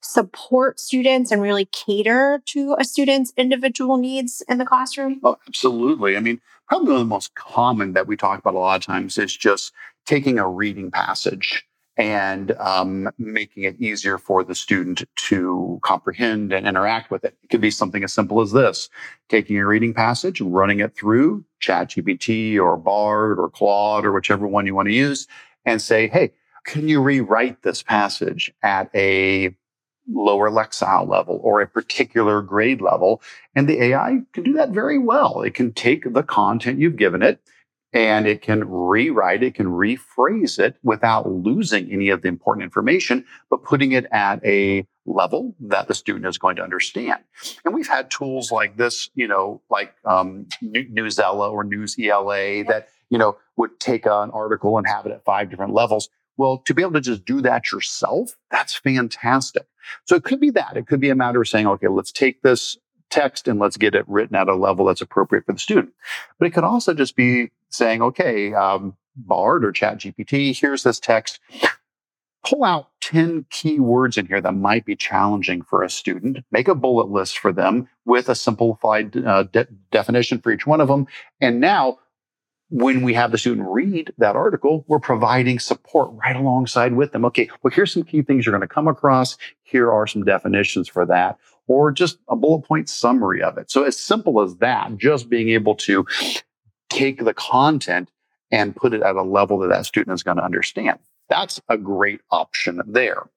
support 0.01 0.81
students 0.81 1.31
and 1.31 1.43
really 1.43 1.67
cater 1.67 2.43
to 2.47 2.75
a 2.79 2.85
student's 2.85 3.33
individual 3.37 3.97
needs 3.97 4.43
in 4.49 4.59
the 4.59 4.65
classroom? 4.65 5.21
Oh, 5.23 5.37
absolutely. 5.47 6.17
I 6.17 6.21
mean, 6.21 6.41
probably 6.69 6.89
one 6.89 6.97
of 6.97 7.07
the 7.07 7.15
most 7.15 7.35
common 7.35 7.93
that 7.93 8.07
we 8.07 8.17
talk 8.17 8.39
about 8.39 8.55
a 8.55 8.59
lot 8.59 8.77
of 8.77 8.87
times 8.87 9.19
is 9.19 9.37
just 9.37 9.73
taking 10.07 10.39
a 10.39 10.49
reading 10.49 10.91
passage 10.91 11.67
and 11.97 12.53
um, 12.53 13.11
making 13.19 13.65
it 13.65 13.79
easier 13.79 14.17
for 14.17 14.43
the 14.43 14.55
student 14.55 15.03
to 15.17 15.79
comprehend 15.83 16.53
and 16.53 16.67
interact 16.67 17.11
with 17.11 17.25
it. 17.25 17.37
It 17.43 17.51
could 17.51 17.61
be 17.61 17.71
something 17.71 18.03
as 18.03 18.13
simple 18.13 18.41
as 18.41 18.53
this 18.53 18.89
taking 19.29 19.59
a 19.59 19.67
reading 19.67 19.93
passage, 19.93 20.41
running 20.41 20.81
it 20.81 20.97
through 20.97 21.45
ChatGPT 21.63 22.59
or 22.59 22.79
Bard 22.79 23.39
or 23.39 23.51
Claude 23.51 24.07
or 24.07 24.13
whichever 24.13 24.47
one 24.47 24.67
you 24.67 24.75
want 24.75 24.89
to 24.89 24.95
use, 24.95 25.27
and 25.67 25.83
say, 25.83 26.09
hey, 26.09 26.33
can 26.65 26.89
you 26.89 27.03
rewrite 27.03 27.63
this 27.63 27.83
passage 27.83 28.53
at 28.63 28.89
a 28.95 29.55
lower 30.13 30.51
Lexile 30.51 31.09
level 31.09 31.41
or 31.43 31.61
a 31.61 31.67
particular 31.67 32.43
grade 32.43 32.81
level. 32.81 33.23
And 33.55 33.69
the 33.69 33.83
AI 33.83 34.21
can 34.33 34.45
do 34.45 34.53
that 34.55 34.71
very 34.71 34.99
well. 34.99 35.43
It 35.43 35.55
can 35.55 35.73
take 35.73 36.13
the 36.13 36.23
content 36.23 36.79
you've 36.79 36.97
given 36.97 37.23
it 37.23 37.41
and 37.93 38.27
it 38.27 38.43
can 38.43 38.69
rewrite 38.69 39.43
it, 39.43 39.55
can 39.55 39.67
rephrase 39.67 40.59
it 40.59 40.77
without 40.83 41.29
losing 41.29 41.91
any 41.93 42.09
of 42.09 42.23
the 42.23 42.29
important 42.29 42.63
information, 42.63 43.25
but 43.49 43.65
putting 43.65 43.93
it 43.93 44.07
at 44.13 44.45
a 44.45 44.87
level 45.07 45.57
that 45.61 45.89
the 45.89 45.95
student 45.95 46.27
is 46.27 46.39
going 46.39 46.57
to 46.57 46.63
understand. 46.63 47.19
And 47.65 47.75
we've 47.75 47.89
had 47.89 48.11
tools 48.11 48.53
like 48.53 48.77
this, 48.77 49.11
you 49.15 49.27
know, 49.27 49.61
like 49.71 49.95
um, 50.05 50.47
Newsela 50.63 51.51
or 51.51 51.65
News 51.65 51.97
ELA 51.99 52.65
that, 52.65 52.89
you 53.09 53.19
know, 53.19 53.37
would 53.57 53.81
take 53.81 54.07
an 54.07 54.31
article 54.31 54.79
and 54.79 54.87
have 54.87 55.07
it 55.07 55.13
at 55.13 55.25
five 55.25 55.51
different 55.51 55.75
levels. 55.75 56.09
Well, 56.41 56.63
to 56.65 56.73
be 56.73 56.81
able 56.81 56.95
to 56.95 57.03
just 57.03 57.27
do 57.27 57.43
that 57.43 57.71
yourself, 57.71 58.35
that's 58.51 58.75
fantastic. 58.75 59.67
So 60.07 60.17
it 60.17 60.25
could 60.25 60.41
be 60.41 60.49
that. 60.49 60.75
It 60.75 60.87
could 60.87 60.99
be 60.99 61.11
a 61.11 61.15
matter 61.15 61.43
of 61.43 61.49
saying, 61.49 61.67
okay, 61.67 61.89
let's 61.89 62.11
take 62.11 62.41
this 62.41 62.79
text 63.11 63.47
and 63.47 63.61
let's 63.61 63.77
get 63.77 63.95
it 63.95 64.09
written 64.09 64.37
at 64.37 64.49
a 64.49 64.55
level 64.55 64.87
that's 64.87 65.03
appropriate 65.03 65.45
for 65.45 65.53
the 65.53 65.59
student. 65.59 65.93
But 66.39 66.47
it 66.47 66.53
could 66.53 66.65
also 66.65 66.95
just 66.95 67.15
be 67.15 67.51
saying, 67.69 68.01
okay, 68.01 68.55
um, 68.55 68.97
Bard 69.15 69.67
or 69.67 69.73
Chat 69.73 69.99
GPT, 69.99 70.59
here's 70.59 70.83
this 70.83 70.99
text. 70.99 71.41
Pull 72.43 72.65
out 72.65 72.89
10 73.03 73.45
key 73.51 73.79
words 73.79 74.17
in 74.17 74.25
here 74.25 74.41
that 74.41 74.55
might 74.55 74.87
be 74.87 74.97
challenging 74.97 75.61
for 75.61 75.83
a 75.83 75.91
student. 75.91 76.39
Make 76.51 76.69
a 76.69 76.75
bullet 76.75 77.11
list 77.11 77.39
for 77.39 77.53
them 77.53 77.87
with 78.07 78.31
a 78.31 78.35
simplified 78.35 79.15
uh, 79.15 79.43
de- 79.43 79.69
definition 79.91 80.41
for 80.41 80.53
each 80.53 80.67
one 80.67 80.81
of 80.81 80.89
them. 80.89 81.07
And 81.39 81.61
now 81.61 81.99
when 82.71 83.03
we 83.03 83.13
have 83.15 83.33
the 83.33 83.39
student 83.39 83.67
read 83.69 84.13
that 84.19 84.37
article, 84.37 84.85
we're 84.87 85.01
providing 85.01 85.59
support 85.59 86.11
right 86.13 86.37
alongside 86.37 86.95
with 86.95 87.13
them. 87.13 87.25
Okay, 87.25 87.51
well, 87.63 87.73
here's 87.73 87.93
some 87.93 88.05
key 88.05 88.23
things 88.23 88.47
you're 88.47 88.53
going 88.53 88.67
to 88.67 88.73
come 88.73 88.89
across. 88.89 89.37
Here 89.63 89.91
are 89.91 90.07
some 90.07 90.25
definitions 90.25 90.89
for 90.89 91.05
that, 91.07 91.39
or 91.67 91.91
just 91.91 92.19
a 92.29 92.37
bullet 92.37 92.63
point 92.63 92.89
summary 92.89 93.43
of 93.43 93.59
it. 93.59 93.71
So, 93.71 93.83
as 93.83 93.99
simple 93.99 94.41
as 94.41 94.57
that, 94.57 94.97
just 94.97 95.29
being 95.29 95.51
able 95.51 95.75
to 95.77 96.07
take 96.89 97.25
the 97.25 97.35
content 97.35 98.11
and 98.53 98.75
put 98.75 98.95
it 98.95 99.03
at 99.03 99.17
a 99.17 99.23
level 99.23 99.59
that 99.59 99.69
that 99.69 99.87
student 99.87 100.15
is 100.15 100.23
going 100.23 100.37
to 100.37 100.45
understand. 100.45 100.99
That's 101.29 101.61
a 101.69 101.77
great 101.77 102.21
option 102.31 102.81
there. 102.87 103.29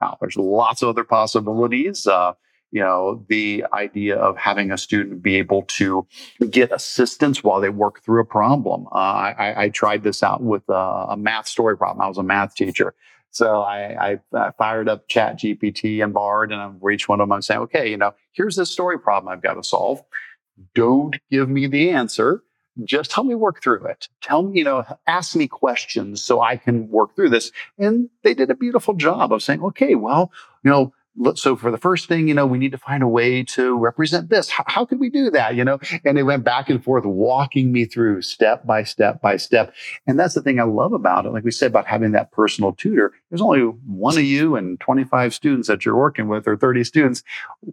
Now, 0.00 0.16
there's 0.20 0.36
lots 0.36 0.82
of 0.82 0.90
other 0.90 1.04
possibilities. 1.04 2.06
Uh, 2.06 2.34
you 2.70 2.80
know, 2.80 3.24
the 3.28 3.64
idea 3.72 4.16
of 4.16 4.36
having 4.36 4.70
a 4.70 4.78
student 4.78 5.22
be 5.22 5.36
able 5.36 5.62
to 5.62 6.06
get 6.50 6.72
assistance 6.72 7.42
while 7.42 7.60
they 7.60 7.70
work 7.70 8.02
through 8.02 8.20
a 8.20 8.26
problem. 8.26 8.86
Uh, 8.92 8.98
I, 8.98 9.64
I, 9.64 9.68
tried 9.70 10.02
this 10.02 10.22
out 10.22 10.42
with 10.42 10.68
a, 10.68 11.06
a, 11.10 11.16
math 11.16 11.48
story 11.48 11.78
problem. 11.78 12.02
I 12.02 12.08
was 12.08 12.18
a 12.18 12.22
math 12.22 12.54
teacher. 12.54 12.94
So 13.30 13.62
I, 13.62 14.10
I, 14.10 14.20
I 14.34 14.50
fired 14.58 14.88
up 14.88 15.08
Chat 15.08 15.38
GPT 15.38 16.02
and 16.02 16.12
Bard, 16.12 16.52
and 16.52 16.60
I'm 16.60 16.80
each 16.90 17.08
one 17.08 17.20
of 17.20 17.24
them. 17.24 17.32
I'm 17.32 17.42
saying, 17.42 17.60
okay, 17.62 17.90
you 17.90 17.96
know, 17.96 18.14
here's 18.32 18.56
this 18.56 18.70
story 18.70 18.98
problem 18.98 19.32
I've 19.32 19.42
got 19.42 19.54
to 19.54 19.62
solve. 19.62 20.02
Don't 20.74 21.16
give 21.30 21.48
me 21.48 21.66
the 21.66 21.90
answer. 21.90 22.42
Just 22.84 23.12
help 23.12 23.26
me 23.26 23.34
work 23.34 23.62
through 23.62 23.86
it. 23.86 24.08
Tell 24.22 24.42
me, 24.44 24.58
you 24.58 24.64
know, 24.64 24.84
ask 25.06 25.34
me 25.34 25.48
questions 25.48 26.22
so 26.22 26.40
I 26.40 26.56
can 26.56 26.88
work 26.88 27.16
through 27.16 27.30
this. 27.30 27.50
And 27.76 28.08
they 28.22 28.34
did 28.34 28.50
a 28.50 28.54
beautiful 28.54 28.94
job 28.94 29.32
of 29.32 29.42
saying, 29.42 29.62
okay, 29.62 29.94
well, 29.94 30.32
you 30.62 30.70
know, 30.70 30.92
so 31.34 31.56
for 31.56 31.70
the 31.70 31.78
first 31.78 32.08
thing, 32.08 32.28
you 32.28 32.34
know, 32.34 32.46
we 32.46 32.58
need 32.58 32.72
to 32.72 32.78
find 32.78 33.02
a 33.02 33.08
way 33.08 33.42
to 33.42 33.76
represent 33.76 34.28
this. 34.28 34.48
How, 34.50 34.64
how 34.66 34.84
could 34.84 35.00
we 35.00 35.10
do 35.10 35.30
that? 35.30 35.54
You 35.54 35.64
know, 35.64 35.78
and 36.04 36.16
they 36.16 36.22
went 36.22 36.44
back 36.44 36.70
and 36.70 36.82
forth, 36.82 37.04
walking 37.04 37.72
me 37.72 37.84
through 37.84 38.22
step 38.22 38.66
by 38.66 38.82
step 38.84 39.20
by 39.20 39.36
step. 39.36 39.74
And 40.06 40.18
that's 40.18 40.34
the 40.34 40.42
thing 40.42 40.60
I 40.60 40.64
love 40.64 40.92
about 40.92 41.26
it. 41.26 41.30
Like 41.30 41.44
we 41.44 41.50
said 41.50 41.70
about 41.70 41.86
having 41.86 42.12
that 42.12 42.32
personal 42.32 42.72
tutor, 42.72 43.12
there's 43.30 43.42
only 43.42 43.60
one 43.60 44.16
of 44.16 44.24
you 44.24 44.56
and 44.56 44.78
25 44.80 45.34
students 45.34 45.68
that 45.68 45.84
you're 45.84 45.96
working 45.96 46.28
with 46.28 46.46
or 46.46 46.56
30 46.56 46.84
students. 46.84 47.22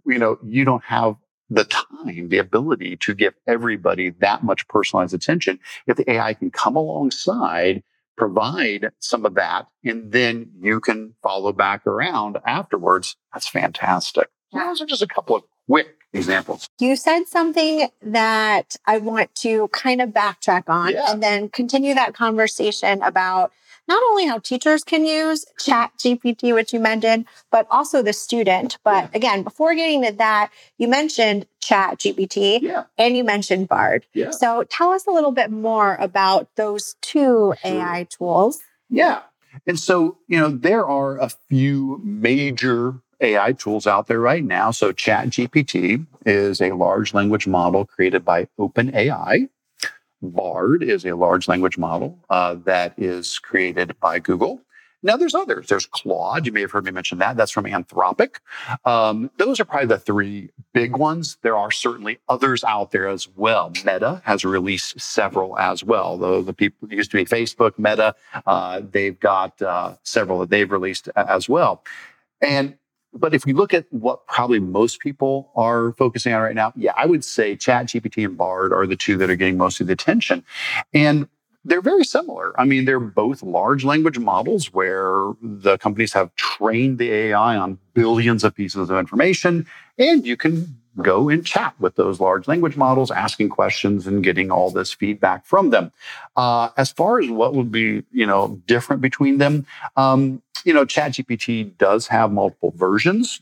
You 0.06 0.18
know, 0.18 0.38
you 0.44 0.64
don't 0.64 0.84
have 0.84 1.16
the 1.48 1.64
time, 1.64 2.28
the 2.28 2.38
ability 2.38 2.96
to 2.96 3.14
give 3.14 3.34
everybody 3.46 4.10
that 4.10 4.42
much 4.42 4.66
personalized 4.68 5.14
attention. 5.14 5.60
If 5.86 5.96
the 5.96 6.10
AI 6.10 6.34
can 6.34 6.50
come 6.50 6.76
alongside 6.76 7.82
provide 8.16 8.90
some 8.98 9.26
of 9.26 9.34
that 9.34 9.66
and 9.84 10.12
then 10.12 10.50
you 10.60 10.80
can 10.80 11.14
follow 11.22 11.52
back 11.52 11.86
around 11.86 12.38
afterwards. 12.46 13.16
That's 13.32 13.48
fantastic. 13.48 14.28
Those 14.52 14.80
are 14.80 14.86
just 14.86 15.02
a 15.02 15.06
couple 15.06 15.36
of 15.36 15.42
quick 15.68 15.96
examples. 16.12 16.68
You 16.80 16.96
said 16.96 17.24
something 17.26 17.88
that 18.02 18.76
I 18.86 18.98
want 18.98 19.34
to 19.36 19.68
kind 19.68 20.00
of 20.00 20.10
backtrack 20.10 20.64
on 20.68 20.92
yeah. 20.92 21.12
and 21.12 21.22
then 21.22 21.48
continue 21.48 21.94
that 21.94 22.14
conversation 22.14 23.02
about 23.02 23.52
not 23.88 24.02
only 24.10 24.26
how 24.26 24.38
teachers 24.38 24.82
can 24.82 25.06
use 25.06 25.44
chat 25.60 25.92
GPT, 25.98 26.52
which 26.52 26.72
you 26.72 26.80
mentioned, 26.80 27.26
but 27.52 27.66
also 27.70 28.02
the 28.02 28.12
student. 28.12 28.78
But 28.82 29.04
yeah. 29.04 29.10
again, 29.14 29.42
before 29.42 29.74
getting 29.74 30.02
to 30.04 30.12
that, 30.12 30.50
you 30.78 30.88
mentioned 30.88 31.46
chat 31.66 31.98
GPT 31.98 32.60
yeah. 32.62 32.84
and 32.96 33.16
you 33.16 33.24
mentioned 33.24 33.68
Bard. 33.68 34.06
Yeah. 34.14 34.30
So 34.30 34.64
tell 34.64 34.92
us 34.92 35.06
a 35.06 35.10
little 35.10 35.32
bit 35.32 35.50
more 35.50 35.96
about 35.96 36.48
those 36.54 36.94
two 37.02 37.54
sure. 37.60 37.72
AI 37.72 38.06
tools. 38.08 38.60
Yeah. 38.88 39.22
And 39.66 39.78
so, 39.78 40.18
you 40.28 40.38
know, 40.38 40.48
there 40.48 40.86
are 40.86 41.18
a 41.18 41.30
few 41.48 42.00
major 42.04 42.94
AI 43.20 43.52
tools 43.52 43.86
out 43.86 44.06
there 44.06 44.20
right 44.20 44.44
now. 44.44 44.70
So 44.70 44.92
Chat 44.92 45.28
GPT 45.28 46.06
is 46.24 46.60
a 46.60 46.72
large 46.72 47.14
language 47.14 47.46
model 47.46 47.84
created 47.84 48.24
by 48.24 48.46
OpenAI. 48.60 49.48
Bard 50.22 50.82
is 50.82 51.04
a 51.04 51.16
large 51.16 51.48
language 51.48 51.78
model 51.78 52.18
uh, 52.30 52.54
that 52.64 52.94
is 52.96 53.38
created 53.38 53.98
by 54.00 54.18
Google. 54.18 54.60
Now, 55.02 55.16
there's 55.16 55.34
others. 55.34 55.68
There's 55.68 55.86
Claude. 55.86 56.46
You 56.46 56.52
may 56.52 56.62
have 56.62 56.70
heard 56.70 56.84
me 56.84 56.90
mention 56.90 57.18
that. 57.18 57.36
That's 57.36 57.52
from 57.52 57.64
Anthropic. 57.64 58.36
Um, 58.84 59.30
those 59.36 59.60
are 59.60 59.64
probably 59.64 59.86
the 59.86 59.98
three 59.98 60.50
big 60.72 60.96
ones. 60.96 61.38
There 61.42 61.56
are 61.56 61.70
certainly 61.70 62.18
others 62.28 62.64
out 62.64 62.90
there 62.90 63.08
as 63.08 63.28
well. 63.36 63.70
Meta 63.84 64.22
has 64.24 64.44
released 64.44 65.00
several 65.00 65.58
as 65.58 65.84
well. 65.84 66.18
Though 66.18 66.42
the 66.42 66.52
people 66.52 66.92
used 66.92 67.10
to 67.12 67.18
be 67.18 67.24
Facebook, 67.24 67.78
Meta, 67.78 68.14
uh, 68.46 68.82
they've 68.90 69.18
got 69.18 69.60
uh, 69.62 69.94
several 70.02 70.40
that 70.40 70.50
they've 70.50 70.70
released 70.70 71.08
as 71.14 71.48
well. 71.48 71.84
And 72.40 72.76
but 73.18 73.34
if 73.34 73.46
we 73.46 73.52
look 73.52 73.72
at 73.72 73.86
what 73.90 74.26
probably 74.26 74.60
most 74.60 75.00
people 75.00 75.50
are 75.56 75.92
focusing 75.92 76.32
on 76.34 76.42
right 76.42 76.54
now, 76.54 76.72
yeah, 76.76 76.92
I 76.96 77.06
would 77.06 77.24
say 77.24 77.56
Chat 77.56 77.86
GPT 77.86 78.24
and 78.24 78.36
Bard 78.36 78.72
are 78.72 78.86
the 78.86 78.96
two 78.96 79.16
that 79.16 79.30
are 79.30 79.36
getting 79.36 79.56
most 79.56 79.80
of 79.80 79.86
the 79.86 79.94
attention. 79.94 80.44
And 80.92 81.28
they're 81.66 81.82
very 81.82 82.04
similar. 82.04 82.58
I 82.58 82.64
mean, 82.64 82.84
they're 82.84 83.00
both 83.00 83.42
large 83.42 83.84
language 83.84 84.18
models 84.18 84.72
where 84.72 85.32
the 85.42 85.76
companies 85.78 86.12
have 86.12 86.34
trained 86.36 86.98
the 86.98 87.12
AI 87.12 87.56
on 87.56 87.78
billions 87.92 88.44
of 88.44 88.54
pieces 88.54 88.88
of 88.88 88.96
information, 88.96 89.66
and 89.98 90.24
you 90.26 90.36
can 90.36 90.78
go 91.02 91.28
and 91.28 91.44
chat 91.44 91.74
with 91.78 91.96
those 91.96 92.20
large 92.20 92.48
language 92.48 92.76
models, 92.76 93.10
asking 93.10 93.48
questions 93.48 94.06
and 94.06 94.24
getting 94.24 94.50
all 94.50 94.70
this 94.70 94.92
feedback 94.92 95.44
from 95.44 95.70
them. 95.70 95.92
Uh, 96.36 96.70
as 96.76 96.90
far 96.90 97.20
as 97.20 97.28
what 97.28 97.54
would 97.54 97.70
be, 97.70 98.02
you 98.12 98.26
know, 98.26 98.60
different 98.66 99.02
between 99.02 99.38
them, 99.38 99.66
um, 99.96 100.42
you 100.64 100.72
know, 100.72 100.86
ChatGPT 100.86 101.76
does 101.76 102.06
have 102.06 102.32
multiple 102.32 102.72
versions. 102.76 103.40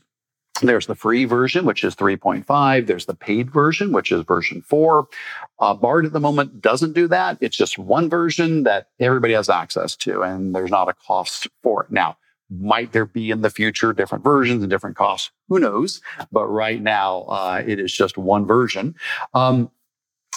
There's 0.61 0.87
the 0.87 0.95
free 0.95 1.25
version, 1.25 1.65
which 1.65 1.83
is 1.83 1.95
3.5. 1.95 2.87
There's 2.87 3.05
the 3.05 3.15
paid 3.15 3.51
version, 3.51 3.91
which 3.91 4.11
is 4.11 4.23
version 4.23 4.61
4. 4.61 5.07
Uh, 5.59 5.73
Bard 5.73 6.05
at 6.05 6.13
the 6.13 6.19
moment 6.19 6.61
doesn't 6.61 6.93
do 6.93 7.07
that. 7.09 7.37
It's 7.41 7.57
just 7.57 7.77
one 7.77 8.09
version 8.09 8.63
that 8.63 8.87
everybody 8.99 9.33
has 9.33 9.49
access 9.49 9.95
to, 9.97 10.21
and 10.21 10.55
there's 10.55 10.71
not 10.71 10.87
a 10.87 10.93
cost 10.93 11.47
for 11.61 11.83
it. 11.83 11.91
Now, 11.91 12.17
might 12.49 12.91
there 12.93 13.05
be 13.05 13.31
in 13.31 13.41
the 13.41 13.49
future 13.49 13.91
different 13.91 14.23
versions 14.23 14.63
and 14.63 14.69
different 14.69 14.95
costs? 14.95 15.31
Who 15.49 15.59
knows? 15.59 16.01
But 16.31 16.47
right 16.47 16.81
now, 16.81 17.23
uh, 17.23 17.63
it 17.65 17.79
is 17.79 17.91
just 17.91 18.17
one 18.17 18.45
version. 18.45 18.95
Um, 19.33 19.71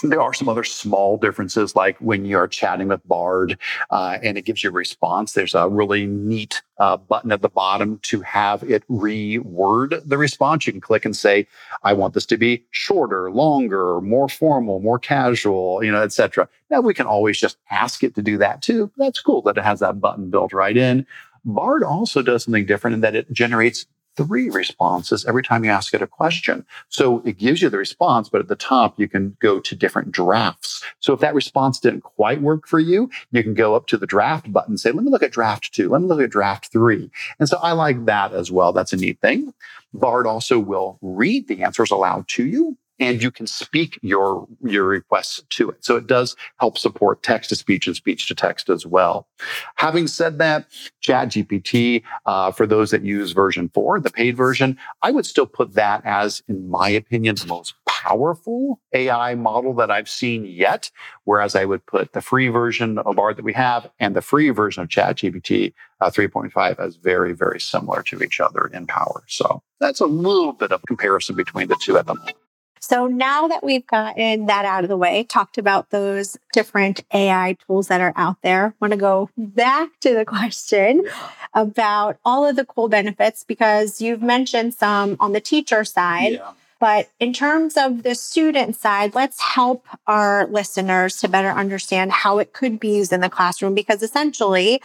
there 0.02 0.20
are 0.22 0.34
some 0.34 0.48
other 0.48 0.64
small 0.64 1.16
differences, 1.16 1.74
like 1.74 1.96
when 1.98 2.24
you're 2.24 2.48
chatting 2.48 2.88
with 2.88 3.06
Bard 3.06 3.58
uh, 3.90 4.18
and 4.22 4.38
it 4.38 4.44
gives 4.44 4.62
you 4.62 4.70
a 4.70 4.72
response. 4.72 5.32
There's 5.32 5.54
a 5.54 5.68
really 5.68 6.06
neat 6.06 6.62
uh, 6.78 6.96
button 6.96 7.32
at 7.32 7.42
the 7.42 7.48
bottom 7.48 7.98
to 8.02 8.20
have 8.22 8.62
it 8.62 8.86
reword 8.88 10.00
the 10.08 10.18
response. 10.18 10.66
You 10.66 10.72
can 10.72 10.80
click 10.80 11.04
and 11.04 11.16
say, 11.16 11.46
"I 11.82 11.92
want 11.92 12.14
this 12.14 12.26
to 12.26 12.36
be 12.36 12.64
shorter, 12.70 13.30
longer, 13.30 14.00
more 14.00 14.28
formal, 14.28 14.80
more 14.80 14.98
casual," 14.98 15.82
you 15.82 15.90
know, 15.90 16.02
etc. 16.02 16.48
Now 16.70 16.80
we 16.80 16.94
can 16.94 17.06
always 17.06 17.38
just 17.38 17.56
ask 17.70 18.04
it 18.04 18.14
to 18.14 18.22
do 18.22 18.38
that 18.38 18.62
too. 18.62 18.90
That's 18.96 19.20
cool 19.20 19.42
that 19.42 19.58
it 19.58 19.64
has 19.64 19.80
that 19.80 20.00
button 20.00 20.30
built 20.30 20.52
right 20.52 20.76
in. 20.76 21.06
Bard 21.44 21.82
also 21.82 22.22
does 22.22 22.44
something 22.44 22.66
different 22.66 22.94
in 22.94 23.00
that 23.00 23.14
it 23.14 23.32
generates 23.32 23.86
three 24.18 24.50
responses 24.50 25.24
every 25.26 25.44
time 25.44 25.64
you 25.64 25.70
ask 25.70 25.94
it 25.94 26.02
a 26.02 26.06
question. 26.08 26.66
So 26.88 27.22
it 27.24 27.38
gives 27.38 27.62
you 27.62 27.68
the 27.70 27.78
response, 27.78 28.28
but 28.28 28.40
at 28.40 28.48
the 28.48 28.56
top, 28.56 28.98
you 28.98 29.08
can 29.08 29.36
go 29.40 29.60
to 29.60 29.76
different 29.76 30.10
drafts. 30.10 30.82
So 30.98 31.12
if 31.12 31.20
that 31.20 31.34
response 31.34 31.78
didn't 31.78 32.00
quite 32.00 32.42
work 32.42 32.66
for 32.66 32.80
you, 32.80 33.10
you 33.30 33.44
can 33.44 33.54
go 33.54 33.76
up 33.76 33.86
to 33.86 33.96
the 33.96 34.08
draft 34.08 34.52
button 34.52 34.72
and 34.72 34.80
say, 34.80 34.90
let 34.90 35.04
me 35.04 35.10
look 35.10 35.22
at 35.22 35.30
draft 35.30 35.72
two. 35.72 35.88
Let 35.88 36.02
me 36.02 36.08
look 36.08 36.20
at 36.20 36.30
draft 36.30 36.72
three. 36.72 37.12
And 37.38 37.48
so 37.48 37.58
I 37.62 37.72
like 37.72 38.06
that 38.06 38.32
as 38.32 38.50
well. 38.50 38.72
That's 38.72 38.92
a 38.92 38.96
neat 38.96 39.20
thing. 39.20 39.54
Bard 39.94 40.26
also 40.26 40.58
will 40.58 40.98
read 41.00 41.46
the 41.46 41.62
answers 41.62 41.92
aloud 41.92 42.26
to 42.28 42.44
you 42.44 42.76
and 43.00 43.22
you 43.22 43.30
can 43.30 43.46
speak 43.46 43.98
your 44.02 44.46
your 44.64 44.84
requests 44.84 45.42
to 45.50 45.70
it. 45.70 45.84
So 45.84 45.96
it 45.96 46.06
does 46.06 46.36
help 46.58 46.78
support 46.78 47.22
text 47.22 47.50
to 47.50 47.56
speech 47.56 47.86
and 47.86 47.96
speech 47.96 48.28
to 48.28 48.34
text 48.34 48.68
as 48.68 48.86
well. 48.86 49.28
Having 49.76 50.08
said 50.08 50.38
that, 50.38 50.66
ChatGPT, 51.02 52.02
uh, 52.26 52.50
for 52.50 52.66
those 52.66 52.90
that 52.90 53.04
use 53.04 53.32
version 53.32 53.70
four, 53.72 54.00
the 54.00 54.10
paid 54.10 54.36
version, 54.36 54.78
I 55.02 55.10
would 55.10 55.26
still 55.26 55.46
put 55.46 55.74
that 55.74 56.02
as, 56.04 56.42
in 56.48 56.68
my 56.68 56.88
opinion, 56.88 57.36
the 57.36 57.46
most 57.46 57.74
powerful 57.86 58.80
AI 58.92 59.34
model 59.34 59.74
that 59.74 59.90
I've 59.90 60.08
seen 60.08 60.44
yet. 60.44 60.90
Whereas 61.24 61.54
I 61.54 61.64
would 61.64 61.84
put 61.86 62.12
the 62.12 62.20
free 62.20 62.48
version 62.48 62.98
of 62.98 63.16
Bard 63.16 63.36
that 63.36 63.44
we 63.44 63.52
have 63.54 63.90
and 63.98 64.14
the 64.14 64.22
free 64.22 64.50
version 64.50 64.82
of 64.82 64.88
ChatGPT 64.88 65.72
uh, 66.00 66.10
3.5 66.10 66.78
as 66.78 66.96
very, 66.96 67.32
very 67.32 67.60
similar 67.60 68.02
to 68.04 68.22
each 68.22 68.40
other 68.40 68.70
in 68.72 68.86
power. 68.86 69.24
So 69.26 69.62
that's 69.80 70.00
a 70.00 70.06
little 70.06 70.52
bit 70.52 70.72
of 70.72 70.82
comparison 70.86 71.36
between 71.36 71.68
the 71.68 71.76
two 71.82 71.98
at 71.98 72.06
the 72.06 72.14
moment. 72.14 72.36
So 72.80 73.06
now 73.06 73.48
that 73.48 73.64
we've 73.64 73.86
gotten 73.86 74.46
that 74.46 74.64
out 74.64 74.84
of 74.84 74.88
the 74.88 74.96
way, 74.96 75.24
talked 75.24 75.58
about 75.58 75.90
those 75.90 76.36
different 76.52 77.04
AI 77.12 77.56
tools 77.66 77.88
that 77.88 78.00
are 78.00 78.12
out 78.16 78.36
there, 78.42 78.74
want 78.80 78.92
to 78.92 78.98
go 78.98 79.30
back 79.36 79.90
to 80.00 80.14
the 80.14 80.24
question 80.26 81.06
about 81.54 82.18
all 82.24 82.46
of 82.46 82.56
the 82.56 82.64
cool 82.64 82.88
benefits 82.88 83.44
because 83.44 84.00
you've 84.00 84.22
mentioned 84.22 84.74
some 84.74 85.16
on 85.20 85.32
the 85.32 85.40
teacher 85.40 85.84
side. 85.84 86.32
Yeah. 86.32 86.52
But 86.80 87.10
in 87.18 87.32
terms 87.32 87.76
of 87.76 88.04
the 88.04 88.14
student 88.14 88.76
side, 88.76 89.14
let's 89.14 89.40
help 89.40 89.84
our 90.06 90.46
listeners 90.46 91.16
to 91.16 91.28
better 91.28 91.50
understand 91.50 92.12
how 92.12 92.38
it 92.38 92.52
could 92.52 92.78
be 92.78 92.96
used 92.98 93.12
in 93.12 93.20
the 93.20 93.28
classroom 93.28 93.74
because 93.74 94.02
essentially 94.02 94.80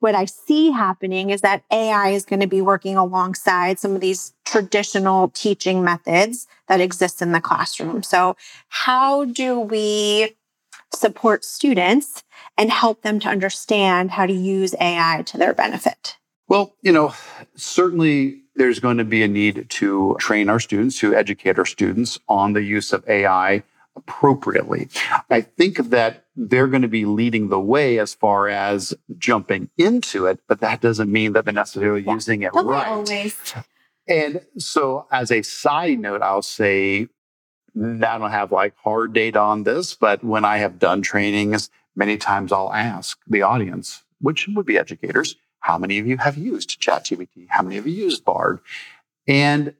what 0.00 0.14
I 0.14 0.24
see 0.24 0.70
happening 0.70 1.30
is 1.30 1.40
that 1.40 1.62
AI 1.70 2.10
is 2.10 2.24
going 2.24 2.40
to 2.40 2.46
be 2.46 2.60
working 2.60 2.96
alongside 2.96 3.78
some 3.78 3.94
of 3.94 4.00
these 4.00 4.34
traditional 4.44 5.28
teaching 5.28 5.82
methods 5.82 6.46
that 6.68 6.80
exist 6.80 7.22
in 7.22 7.32
the 7.32 7.40
classroom. 7.40 8.02
So 8.02 8.36
how 8.68 9.24
do 9.24 9.60
we 9.60 10.36
support 10.94 11.44
students 11.44 12.22
and 12.56 12.70
help 12.70 13.02
them 13.02 13.20
to 13.20 13.28
understand 13.28 14.12
how 14.12 14.26
to 14.26 14.32
use 14.32 14.74
AI 14.80 15.22
to 15.26 15.38
their 15.38 15.52
benefit? 15.52 16.16
Well, 16.48 16.74
you 16.80 16.92
know, 16.92 17.12
certainly 17.56 18.42
there's 18.54 18.78
going 18.78 18.98
to 18.98 19.04
be 19.04 19.22
a 19.22 19.28
need 19.28 19.68
to 19.68 20.16
train 20.18 20.48
our 20.48 20.60
students, 20.60 20.98
to 21.00 21.14
educate 21.14 21.58
our 21.58 21.66
students 21.66 22.18
on 22.28 22.52
the 22.52 22.62
use 22.62 22.92
of 22.92 23.06
AI 23.08 23.62
appropriately. 23.96 24.88
I 25.30 25.40
think 25.40 25.90
that 25.90 26.26
they're 26.36 26.68
going 26.68 26.82
to 26.82 26.88
be 26.88 27.04
leading 27.04 27.48
the 27.48 27.60
way 27.60 27.98
as 27.98 28.14
far 28.14 28.48
as 28.48 28.94
jumping 29.18 29.70
into 29.78 30.26
it, 30.26 30.40
but 30.46 30.60
that 30.60 30.80
doesn't 30.80 31.10
mean 31.10 31.32
that 31.32 31.44
they're 31.44 31.54
necessarily 31.54 32.02
yeah. 32.02 32.12
using 32.12 32.42
it 32.42 32.52
right. 32.54 32.86
Always. 32.86 33.54
And 34.08 34.42
so, 34.58 35.06
as 35.10 35.32
a 35.32 35.42
side 35.42 35.98
note, 35.98 36.22
I'll 36.22 36.42
say 36.42 37.08
I 37.76 38.18
don't 38.18 38.30
have 38.30 38.52
like 38.52 38.74
hard 38.76 39.12
data 39.12 39.40
on 39.40 39.64
this, 39.64 39.94
but 39.94 40.22
when 40.22 40.44
I 40.44 40.58
have 40.58 40.78
done 40.78 41.02
trainings, 41.02 41.70
many 41.94 42.16
times 42.16 42.52
I'll 42.52 42.72
ask 42.72 43.18
the 43.26 43.42
audience, 43.42 44.04
which 44.20 44.48
would 44.48 44.66
be 44.66 44.78
educators, 44.78 45.36
how 45.60 45.78
many 45.78 45.98
of 45.98 46.06
you 46.06 46.18
have 46.18 46.36
used 46.36 46.80
ChatGPT? 46.80 47.46
How 47.48 47.62
many 47.62 47.76
of 47.76 47.86
you 47.86 47.92
used 47.92 48.24
Bard? 48.24 48.60
And 49.26 49.74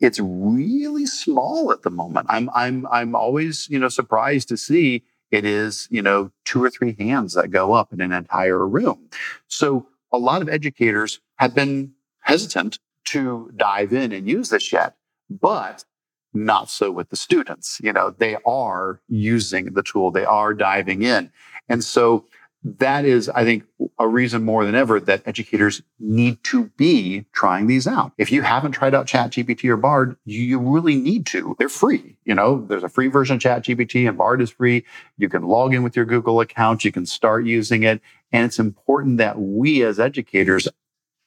it's 0.00 0.20
really 0.20 1.06
small 1.06 1.72
at 1.72 1.82
the 1.82 1.90
moment. 1.90 2.26
I'm, 2.28 2.50
I'm, 2.54 2.86
I'm 2.90 3.14
always, 3.14 3.68
you 3.68 3.78
know, 3.78 3.88
surprised 3.88 4.48
to 4.48 4.56
see 4.56 5.04
it 5.30 5.44
is, 5.44 5.88
you 5.90 6.02
know, 6.02 6.30
two 6.44 6.62
or 6.62 6.70
three 6.70 6.96
hands 6.98 7.34
that 7.34 7.50
go 7.50 7.74
up 7.74 7.92
in 7.92 8.00
an 8.00 8.12
entire 8.12 8.66
room. 8.66 9.10
So 9.46 9.88
a 10.12 10.18
lot 10.18 10.40
of 10.40 10.48
educators 10.48 11.20
have 11.36 11.54
been 11.54 11.92
hesitant 12.20 12.78
to 13.06 13.50
dive 13.56 13.92
in 13.92 14.12
and 14.12 14.28
use 14.28 14.50
this 14.50 14.72
yet, 14.72 14.96
but 15.28 15.84
not 16.32 16.70
so 16.70 16.90
with 16.90 17.10
the 17.10 17.16
students. 17.16 17.80
You 17.82 17.92
know, 17.92 18.14
they 18.16 18.36
are 18.46 19.00
using 19.08 19.74
the 19.74 19.82
tool. 19.82 20.10
They 20.10 20.24
are 20.24 20.54
diving 20.54 21.02
in. 21.02 21.30
And 21.68 21.84
so 21.84 22.24
that 22.64 23.04
is, 23.04 23.28
I 23.28 23.44
think, 23.44 23.64
a 23.98 24.08
reason 24.08 24.44
more 24.44 24.64
than 24.64 24.74
ever 24.74 24.98
that 25.00 25.22
educators 25.26 25.80
need 26.00 26.42
to 26.44 26.64
be 26.76 27.24
trying 27.32 27.68
these 27.68 27.86
out. 27.86 28.12
If 28.18 28.32
you 28.32 28.42
haven't 28.42 28.72
tried 28.72 28.94
out 28.94 29.06
ChatGPT 29.06 29.68
or 29.70 29.76
Bard, 29.76 30.16
you 30.24 30.58
really 30.58 30.96
need 30.96 31.24
to. 31.26 31.54
They're 31.58 31.68
free. 31.68 32.16
You 32.24 32.34
know, 32.34 32.66
there's 32.66 32.82
a 32.82 32.88
free 32.88 33.06
version 33.06 33.36
of 33.36 33.42
ChatGPT 33.42 34.08
and 34.08 34.18
Bard 34.18 34.42
is 34.42 34.50
free. 34.50 34.84
You 35.18 35.28
can 35.28 35.42
log 35.42 35.72
in 35.72 35.84
with 35.84 35.94
your 35.94 36.04
Google 36.04 36.40
account. 36.40 36.84
You 36.84 36.90
can 36.90 37.06
start 37.06 37.44
using 37.46 37.84
it. 37.84 38.00
And 38.32 38.44
it's 38.44 38.58
important 38.58 39.18
that 39.18 39.38
we 39.38 39.82
as 39.84 40.00
educators 40.00 40.68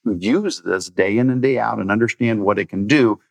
use 0.05 0.61
this 0.61 0.89
day 0.89 1.17
in 1.17 1.29
and 1.29 1.41
day 1.41 1.59
out 1.59 1.79
and 1.79 1.91
understand 1.91 2.43
what 2.43 2.59
it 2.59 2.67
can 2.67 2.87
do 2.87 3.21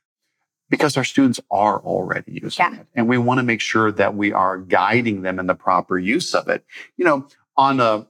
because 0.70 0.96
our 0.96 1.04
students 1.04 1.40
are 1.50 1.80
already 1.80 2.40
using 2.42 2.64
yeah. 2.64 2.80
it. 2.80 2.86
And 2.94 3.08
we 3.08 3.18
want 3.18 3.38
to 3.38 3.44
make 3.44 3.60
sure 3.60 3.92
that 3.92 4.14
we 4.14 4.32
are 4.32 4.56
guiding 4.56 5.22
them 5.22 5.38
in 5.38 5.46
the 5.46 5.54
proper 5.54 5.98
use 5.98 6.34
of 6.34 6.48
it. 6.48 6.64
You 6.96 7.04
know, 7.04 7.26
on 7.60 7.78
a 7.78 8.06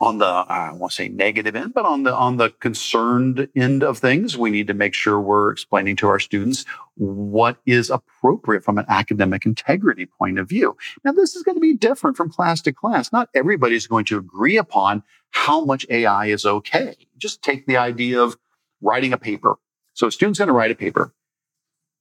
on 0.00 0.18
the 0.18 0.26
I 0.26 0.72
won't 0.72 0.92
say 0.92 1.08
negative 1.08 1.54
end, 1.54 1.72
but 1.72 1.86
on 1.86 2.02
the 2.02 2.12
on 2.12 2.36
the 2.36 2.50
concerned 2.50 3.48
end 3.54 3.84
of 3.84 3.98
things, 3.98 4.36
we 4.36 4.50
need 4.50 4.66
to 4.66 4.74
make 4.74 4.92
sure 4.92 5.20
we're 5.20 5.52
explaining 5.52 5.94
to 5.96 6.08
our 6.08 6.18
students 6.18 6.64
what 6.96 7.58
is 7.64 7.90
appropriate 7.90 8.64
from 8.64 8.76
an 8.76 8.84
academic 8.88 9.46
integrity 9.46 10.04
point 10.04 10.38
of 10.38 10.48
view. 10.48 10.76
Now, 11.04 11.12
this 11.12 11.36
is 11.36 11.44
going 11.44 11.56
to 11.56 11.60
be 11.60 11.74
different 11.74 12.16
from 12.16 12.30
class 12.30 12.60
to 12.62 12.72
class. 12.72 13.12
Not 13.12 13.28
everybody's 13.34 13.86
going 13.86 14.04
to 14.06 14.18
agree 14.18 14.56
upon 14.56 15.04
how 15.30 15.64
much 15.64 15.86
AI 15.88 16.26
is 16.26 16.44
okay. 16.44 16.96
Just 17.16 17.42
take 17.42 17.66
the 17.66 17.76
idea 17.76 18.20
of 18.20 18.36
writing 18.80 19.12
a 19.12 19.18
paper. 19.18 19.56
So 19.94 20.08
a 20.08 20.12
student's 20.12 20.40
going 20.40 20.48
to 20.48 20.52
write 20.52 20.72
a 20.72 20.74
paper. 20.74 21.14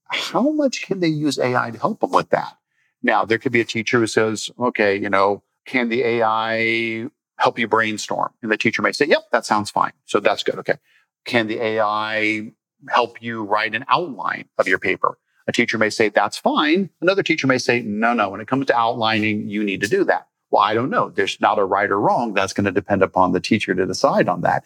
How 0.07 0.49
much 0.51 0.81
can 0.81 0.99
they 0.99 1.07
use 1.07 1.37
AI 1.37 1.71
to 1.71 1.79
help 1.79 1.99
them 1.99 2.11
with 2.11 2.29
that? 2.31 2.57
Now, 3.01 3.23
there 3.23 3.37
could 3.37 3.51
be 3.51 3.61
a 3.61 3.65
teacher 3.65 3.99
who 3.99 4.07
says, 4.07 4.49
okay, 4.59 4.97
you 4.97 5.09
know, 5.09 5.43
can 5.65 5.89
the 5.89 6.03
AI 6.03 7.07
help 7.37 7.59
you 7.59 7.67
brainstorm? 7.67 8.31
And 8.41 8.51
the 8.51 8.57
teacher 8.57 8.81
may 8.81 8.91
say, 8.91 9.05
yep, 9.05 9.23
that 9.31 9.45
sounds 9.45 9.71
fine. 9.71 9.91
So 10.05 10.19
that's 10.19 10.43
good. 10.43 10.55
Okay. 10.59 10.77
Can 11.25 11.47
the 11.47 11.59
AI 11.61 12.51
help 12.89 13.21
you 13.21 13.43
write 13.43 13.75
an 13.75 13.85
outline 13.89 14.45
of 14.57 14.67
your 14.67 14.79
paper? 14.79 15.17
A 15.47 15.51
teacher 15.51 15.77
may 15.77 15.89
say, 15.89 16.09
that's 16.09 16.37
fine. 16.37 16.89
Another 17.01 17.23
teacher 17.23 17.47
may 17.47 17.57
say, 17.57 17.81
no, 17.81 18.13
no, 18.13 18.29
when 18.29 18.41
it 18.41 18.47
comes 18.47 18.65
to 18.67 18.75
outlining, 18.75 19.47
you 19.47 19.63
need 19.63 19.81
to 19.81 19.87
do 19.87 20.03
that. 20.05 20.27
Well, 20.51 20.61
I 20.61 20.73
don't 20.73 20.89
know. 20.89 21.09
There's 21.09 21.39
not 21.41 21.59
a 21.59 21.65
right 21.65 21.89
or 21.89 21.99
wrong. 21.99 22.33
That's 22.33 22.53
going 22.53 22.65
to 22.65 22.71
depend 22.71 23.01
upon 23.01 23.31
the 23.31 23.39
teacher 23.39 23.75
to 23.75 23.85
decide 23.85 24.29
on 24.29 24.41
that. 24.41 24.63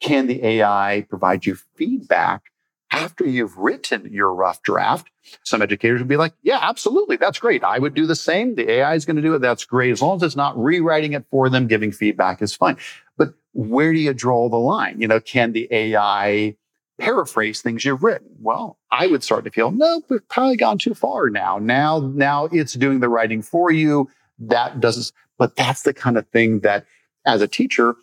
Can 0.00 0.26
the 0.26 0.44
AI 0.44 1.06
provide 1.08 1.46
you 1.46 1.56
feedback 1.76 2.49
after 2.90 3.24
you've 3.24 3.56
written 3.56 4.12
your 4.12 4.34
rough 4.34 4.62
draft, 4.62 5.10
some 5.44 5.62
educators 5.62 6.00
would 6.00 6.08
be 6.08 6.16
like, 6.16 6.32
yeah, 6.42 6.58
absolutely. 6.60 7.16
That's 7.16 7.38
great. 7.38 7.62
I 7.62 7.78
would 7.78 7.94
do 7.94 8.06
the 8.06 8.16
same. 8.16 8.54
The 8.54 8.70
AI 8.70 8.94
is 8.94 9.04
going 9.04 9.16
to 9.16 9.22
do 9.22 9.34
it. 9.34 9.40
That's 9.40 9.64
great. 9.64 9.92
As 9.92 10.02
long 10.02 10.16
as 10.16 10.22
it's 10.22 10.36
not 10.36 10.58
rewriting 10.58 11.12
it 11.12 11.24
for 11.30 11.48
them, 11.48 11.66
giving 11.66 11.92
feedback 11.92 12.42
is 12.42 12.54
fine. 12.54 12.76
But 13.16 13.34
where 13.52 13.92
do 13.92 13.98
you 13.98 14.12
draw 14.12 14.48
the 14.48 14.56
line? 14.56 15.00
You 15.00 15.08
know, 15.08 15.20
can 15.20 15.52
the 15.52 15.68
AI 15.70 16.56
paraphrase 16.98 17.62
things 17.62 17.84
you've 17.84 18.02
written? 18.02 18.28
Well, 18.40 18.78
I 18.90 19.06
would 19.06 19.22
start 19.22 19.44
to 19.44 19.50
feel, 19.50 19.70
no, 19.70 20.02
we've 20.08 20.26
probably 20.28 20.56
gone 20.56 20.78
too 20.78 20.94
far 20.94 21.30
now. 21.30 21.58
Now, 21.58 22.00
now 22.14 22.46
it's 22.46 22.74
doing 22.74 23.00
the 23.00 23.08
writing 23.08 23.42
for 23.42 23.70
you. 23.70 24.10
That 24.38 24.80
doesn't, 24.80 25.12
but 25.38 25.56
that's 25.56 25.82
the 25.82 25.94
kind 25.94 26.18
of 26.18 26.28
thing 26.28 26.60
that 26.60 26.86
as 27.26 27.40
a 27.40 27.48
teacher, 27.48 27.94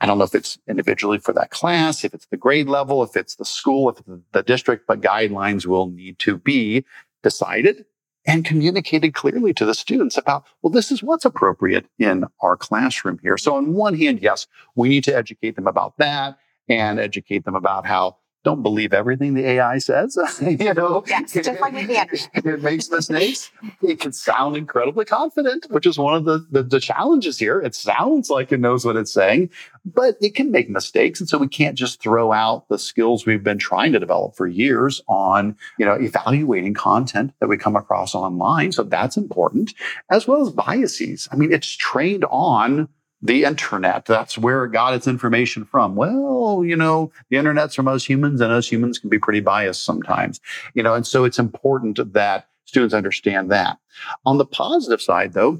I 0.00 0.06
don't 0.06 0.18
know 0.18 0.24
if 0.24 0.34
it's 0.34 0.58
individually 0.68 1.18
for 1.18 1.32
that 1.32 1.50
class, 1.50 2.04
if 2.04 2.14
it's 2.14 2.26
the 2.26 2.36
grade 2.36 2.68
level, 2.68 3.02
if 3.02 3.16
it's 3.16 3.34
the 3.34 3.44
school, 3.44 3.88
if 3.90 3.98
it's 3.98 4.08
the 4.32 4.42
district, 4.42 4.86
but 4.86 5.00
guidelines 5.00 5.66
will 5.66 5.88
need 5.88 6.18
to 6.20 6.36
be 6.38 6.84
decided 7.22 7.84
and 8.24 8.44
communicated 8.44 9.14
clearly 9.14 9.52
to 9.54 9.64
the 9.64 9.74
students 9.74 10.16
about, 10.16 10.44
well, 10.62 10.70
this 10.70 10.92
is 10.92 11.02
what's 11.02 11.24
appropriate 11.24 11.86
in 11.98 12.24
our 12.42 12.56
classroom 12.56 13.18
here. 13.22 13.38
So 13.38 13.56
on 13.56 13.72
one 13.72 13.96
hand, 13.96 14.20
yes, 14.20 14.46
we 14.74 14.88
need 14.88 15.04
to 15.04 15.16
educate 15.16 15.56
them 15.56 15.66
about 15.66 15.96
that 15.98 16.38
and 16.68 17.00
educate 17.00 17.44
them 17.44 17.54
about 17.54 17.86
how 17.86 18.18
don't 18.48 18.62
believe 18.62 18.94
everything 18.94 19.34
the 19.34 19.46
AI 19.46 19.76
says. 19.76 20.16
you 20.40 20.72
know, 20.72 21.04
yes, 21.06 21.34
just 21.34 21.60
like 21.60 21.74
with 21.74 21.86
the 21.86 22.50
it 22.50 22.62
makes 22.62 22.90
mistakes. 22.90 23.50
It 23.82 24.00
can 24.00 24.14
sound 24.14 24.56
incredibly 24.56 25.04
confident, 25.04 25.66
which 25.68 25.84
is 25.84 25.98
one 25.98 26.14
of 26.14 26.24
the, 26.24 26.46
the, 26.50 26.62
the 26.62 26.80
challenges 26.80 27.38
here. 27.38 27.60
It 27.60 27.74
sounds 27.74 28.30
like 28.30 28.50
it 28.50 28.58
knows 28.58 28.86
what 28.86 28.96
it's 28.96 29.12
saying, 29.12 29.50
but 29.84 30.16
it 30.22 30.34
can 30.34 30.50
make 30.50 30.70
mistakes. 30.70 31.20
And 31.20 31.28
so 31.28 31.36
we 31.36 31.46
can't 31.46 31.76
just 31.76 32.00
throw 32.00 32.32
out 32.32 32.66
the 32.70 32.78
skills 32.78 33.26
we've 33.26 33.44
been 33.44 33.58
trying 33.58 33.92
to 33.92 33.98
develop 33.98 34.34
for 34.34 34.46
years 34.46 35.02
on, 35.08 35.54
you 35.78 35.84
know, 35.84 35.94
evaluating 35.94 36.72
content 36.72 37.34
that 37.40 37.48
we 37.48 37.58
come 37.58 37.76
across 37.76 38.14
online. 38.14 38.72
So 38.72 38.82
that's 38.82 39.18
important, 39.18 39.74
as 40.10 40.26
well 40.26 40.40
as 40.40 40.50
biases. 40.50 41.28
I 41.30 41.36
mean, 41.36 41.52
it's 41.52 41.76
trained 41.76 42.24
on 42.30 42.88
the 43.20 43.44
internet. 43.44 44.04
That's 44.04 44.38
where 44.38 44.64
it 44.64 44.72
got 44.72 44.94
its 44.94 45.06
information 45.06 45.64
from. 45.64 45.96
Well, 45.96 46.62
you 46.64 46.76
know, 46.76 47.10
the 47.30 47.36
internet's 47.36 47.74
from 47.74 47.88
us 47.88 48.04
humans 48.04 48.40
and 48.40 48.52
us 48.52 48.70
humans 48.70 48.98
can 48.98 49.10
be 49.10 49.18
pretty 49.18 49.40
biased 49.40 49.84
sometimes, 49.84 50.40
you 50.74 50.82
know, 50.82 50.94
and 50.94 51.06
so 51.06 51.24
it's 51.24 51.38
important 51.38 52.12
that 52.12 52.48
students 52.64 52.94
understand 52.94 53.50
that. 53.50 53.78
On 54.24 54.38
the 54.38 54.46
positive 54.46 55.00
side, 55.00 55.32
though, 55.32 55.58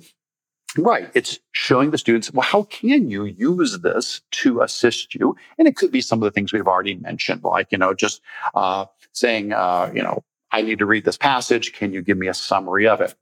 Right. 0.76 1.10
It's 1.14 1.38
showing 1.52 1.90
the 1.90 1.98
students, 1.98 2.30
well, 2.32 2.46
how 2.46 2.64
can 2.64 3.08
you 3.08 3.24
use 3.24 3.78
this 3.78 4.20
to 4.32 4.60
assist 4.60 5.14
you? 5.14 5.34
And 5.58 5.66
it 5.66 5.76
could 5.76 5.90
be 5.90 6.02
some 6.02 6.18
of 6.18 6.24
the 6.24 6.30
things 6.30 6.52
we've 6.52 6.66
already 6.66 6.96
mentioned, 6.96 7.42
like, 7.42 7.68
you 7.72 7.78
know, 7.78 7.94
just 7.94 8.20
uh, 8.54 8.84
saying, 9.12 9.52
uh, 9.54 9.90
you 9.94 10.02
know, 10.02 10.22
I 10.52 10.62
need 10.62 10.78
to 10.78 10.86
read 10.86 11.04
this 11.04 11.16
passage. 11.16 11.72
Can 11.72 11.92
you 11.92 12.02
give 12.02 12.18
me 12.18 12.28
a 12.28 12.34
summary 12.34 12.86
of 12.86 13.00
it? 13.00 13.14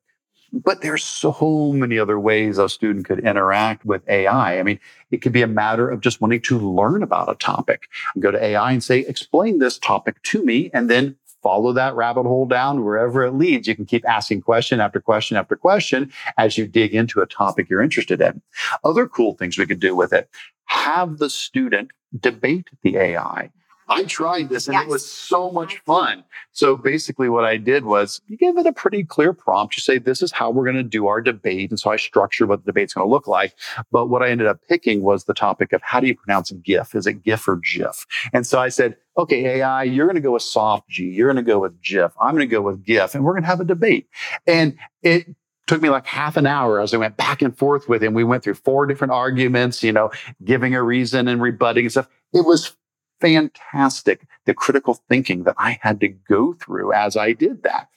But 0.53 0.81
there's 0.81 1.05
so 1.05 1.73
many 1.73 1.99
other 1.99 2.19
ways 2.19 2.59
a 2.59 2.69
student 2.69 3.07
could 3.07 3.21
interact 3.21 3.85
with 3.85 4.09
AI. 4.09 4.59
I 4.59 4.63
mean, 4.63 4.79
it 5.11 5.19
could 5.19 5.33
be 5.33 5.43
a 5.43 5.47
matter 5.47 5.89
of 5.89 6.01
just 6.01 6.21
wanting 6.21 6.43
to 6.43 6.59
learn 6.59 7.03
about 7.03 7.31
a 7.31 7.35
topic. 7.35 7.89
Go 8.19 8.31
to 8.31 8.43
AI 8.43 8.73
and 8.73 8.83
say, 8.83 9.01
explain 9.01 9.59
this 9.59 9.79
topic 9.79 10.23
to 10.25 10.45
me, 10.45 10.71
and 10.73 10.89
then 10.89 11.17
follow 11.43 11.73
that 11.73 11.95
rabbit 11.95 12.25
hole 12.25 12.47
down 12.47 12.85
wherever 12.85 13.25
it 13.25 13.33
leads. 13.33 13.69
You 13.69 13.77
can 13.77 13.87
keep 13.87 14.09
asking 14.09 14.43
question 14.43 14.81
after 14.81 15.01
question 15.01 15.37
after 15.37 15.55
question 15.55 16.13
as 16.37 16.59
you 16.59 16.67
dig 16.67 16.95
into 16.95 17.21
a 17.21 17.27
topic 17.27 17.69
you're 17.69 17.83
interested 17.83 18.21
in. 18.21 18.43
Other 18.83 19.07
cool 19.07 19.35
things 19.35 19.57
we 19.57 19.67
could 19.67 19.79
do 19.79 19.95
with 19.95 20.13
it. 20.13 20.29
Have 20.65 21.19
the 21.19 21.31
student 21.31 21.93
debate 22.19 22.69
the 22.83 22.97
AI. 22.97 23.51
I 23.89 24.05
tried 24.05 24.49
this 24.49 24.67
and 24.67 24.75
yes. 24.75 24.85
it 24.85 24.89
was 24.89 25.09
so 25.09 25.51
much 25.51 25.79
fun. 25.81 26.25
So 26.53 26.77
basically 26.77 27.29
what 27.29 27.45
I 27.45 27.57
did 27.57 27.85
was 27.85 28.21
you 28.27 28.37
give 28.37 28.59
it 28.59 28.67
a 28.67 28.73
pretty 28.73 29.05
clear 29.05 29.33
prompt. 29.33 29.77
You 29.77 29.81
say, 29.81 29.99
this 29.99 30.23
is 30.23 30.33
how 30.33 30.51
we're 30.51 30.65
going 30.65 30.77
to 30.77 30.83
do 30.83 31.07
our 31.07 31.21
debate. 31.21 31.71
And 31.71 31.79
so 31.79 31.91
I 31.91 31.97
structured 31.97 32.49
what 32.49 32.65
the 32.65 32.73
debate's 32.73 32.95
going 32.95 33.07
to 33.07 33.11
look 33.11 33.29
like. 33.29 33.55
But 33.93 34.07
what 34.07 34.23
I 34.23 34.31
ended 34.31 34.47
up 34.47 34.61
picking 34.69 35.03
was 35.03 35.25
the 35.25 35.35
topic 35.35 35.73
of 35.73 35.83
how 35.83 36.01
do 36.01 36.07
you 36.07 36.17
pronounce 36.17 36.51
GIF? 36.51 36.95
Is 36.95 37.07
it 37.07 37.23
GIF 37.23 37.47
or 37.47 37.57
GIF? 37.57 38.07
And 38.33 38.47
so 38.47 38.59
I 38.59 38.69
said, 38.69 38.97
okay, 39.17 39.59
AI, 39.59 39.85
you're 39.85 40.07
going 40.07 40.17
to 40.17 40.21
go 40.21 40.33
with 40.33 40.43
soft 40.43 40.89
G. 40.89 41.05
You're 41.05 41.33
going 41.33 41.45
to 41.45 41.49
go 41.49 41.61
with 41.61 41.81
GIF. 41.81 42.13
I'm 42.21 42.35
going 42.35 42.49
to 42.49 42.53
go 42.53 42.63
with 42.63 42.85
GIF 42.85 43.15
and 43.15 43.25
we're 43.25 43.33
going 43.33 43.43
to 43.43 43.49
have 43.49 43.61
a 43.61 43.65
debate. 43.65 44.09
And 44.47 44.77
it 45.03 45.27
took 45.67 45.83
me 45.83 45.91
like 45.91 46.07
half 46.07 46.37
an 46.37 46.47
hour 46.47 46.81
as 46.81 46.95
I 46.95 46.97
went 46.97 47.17
back 47.17 47.43
and 47.43 47.57
forth 47.57 47.89
with 47.89 48.03
him. 48.03 48.15
We 48.15 48.25
went 48.25 48.45
through 48.45 48.55
four 48.55 48.87
different 48.87 49.13
arguments, 49.13 49.83
you 49.83 49.93
know, 49.93 50.11
giving 50.45 50.75
a 50.75 50.83
reason 50.83 51.29
and 51.29 51.43
rebutting 51.43 51.85
and 51.85 51.93
stuff. 51.93 52.09
It 52.33 52.45
was 52.45 52.77
fantastic 53.21 54.27
the 54.45 54.55
critical 54.55 54.95
thinking 55.09 55.45
that 55.45 55.55
I 55.59 55.79
had 55.83 56.01
to 56.01 56.09
go 56.09 56.53
through 56.53 56.93
as 56.93 57.17
I 57.17 57.33
did 57.33 57.63
that. 57.63 57.89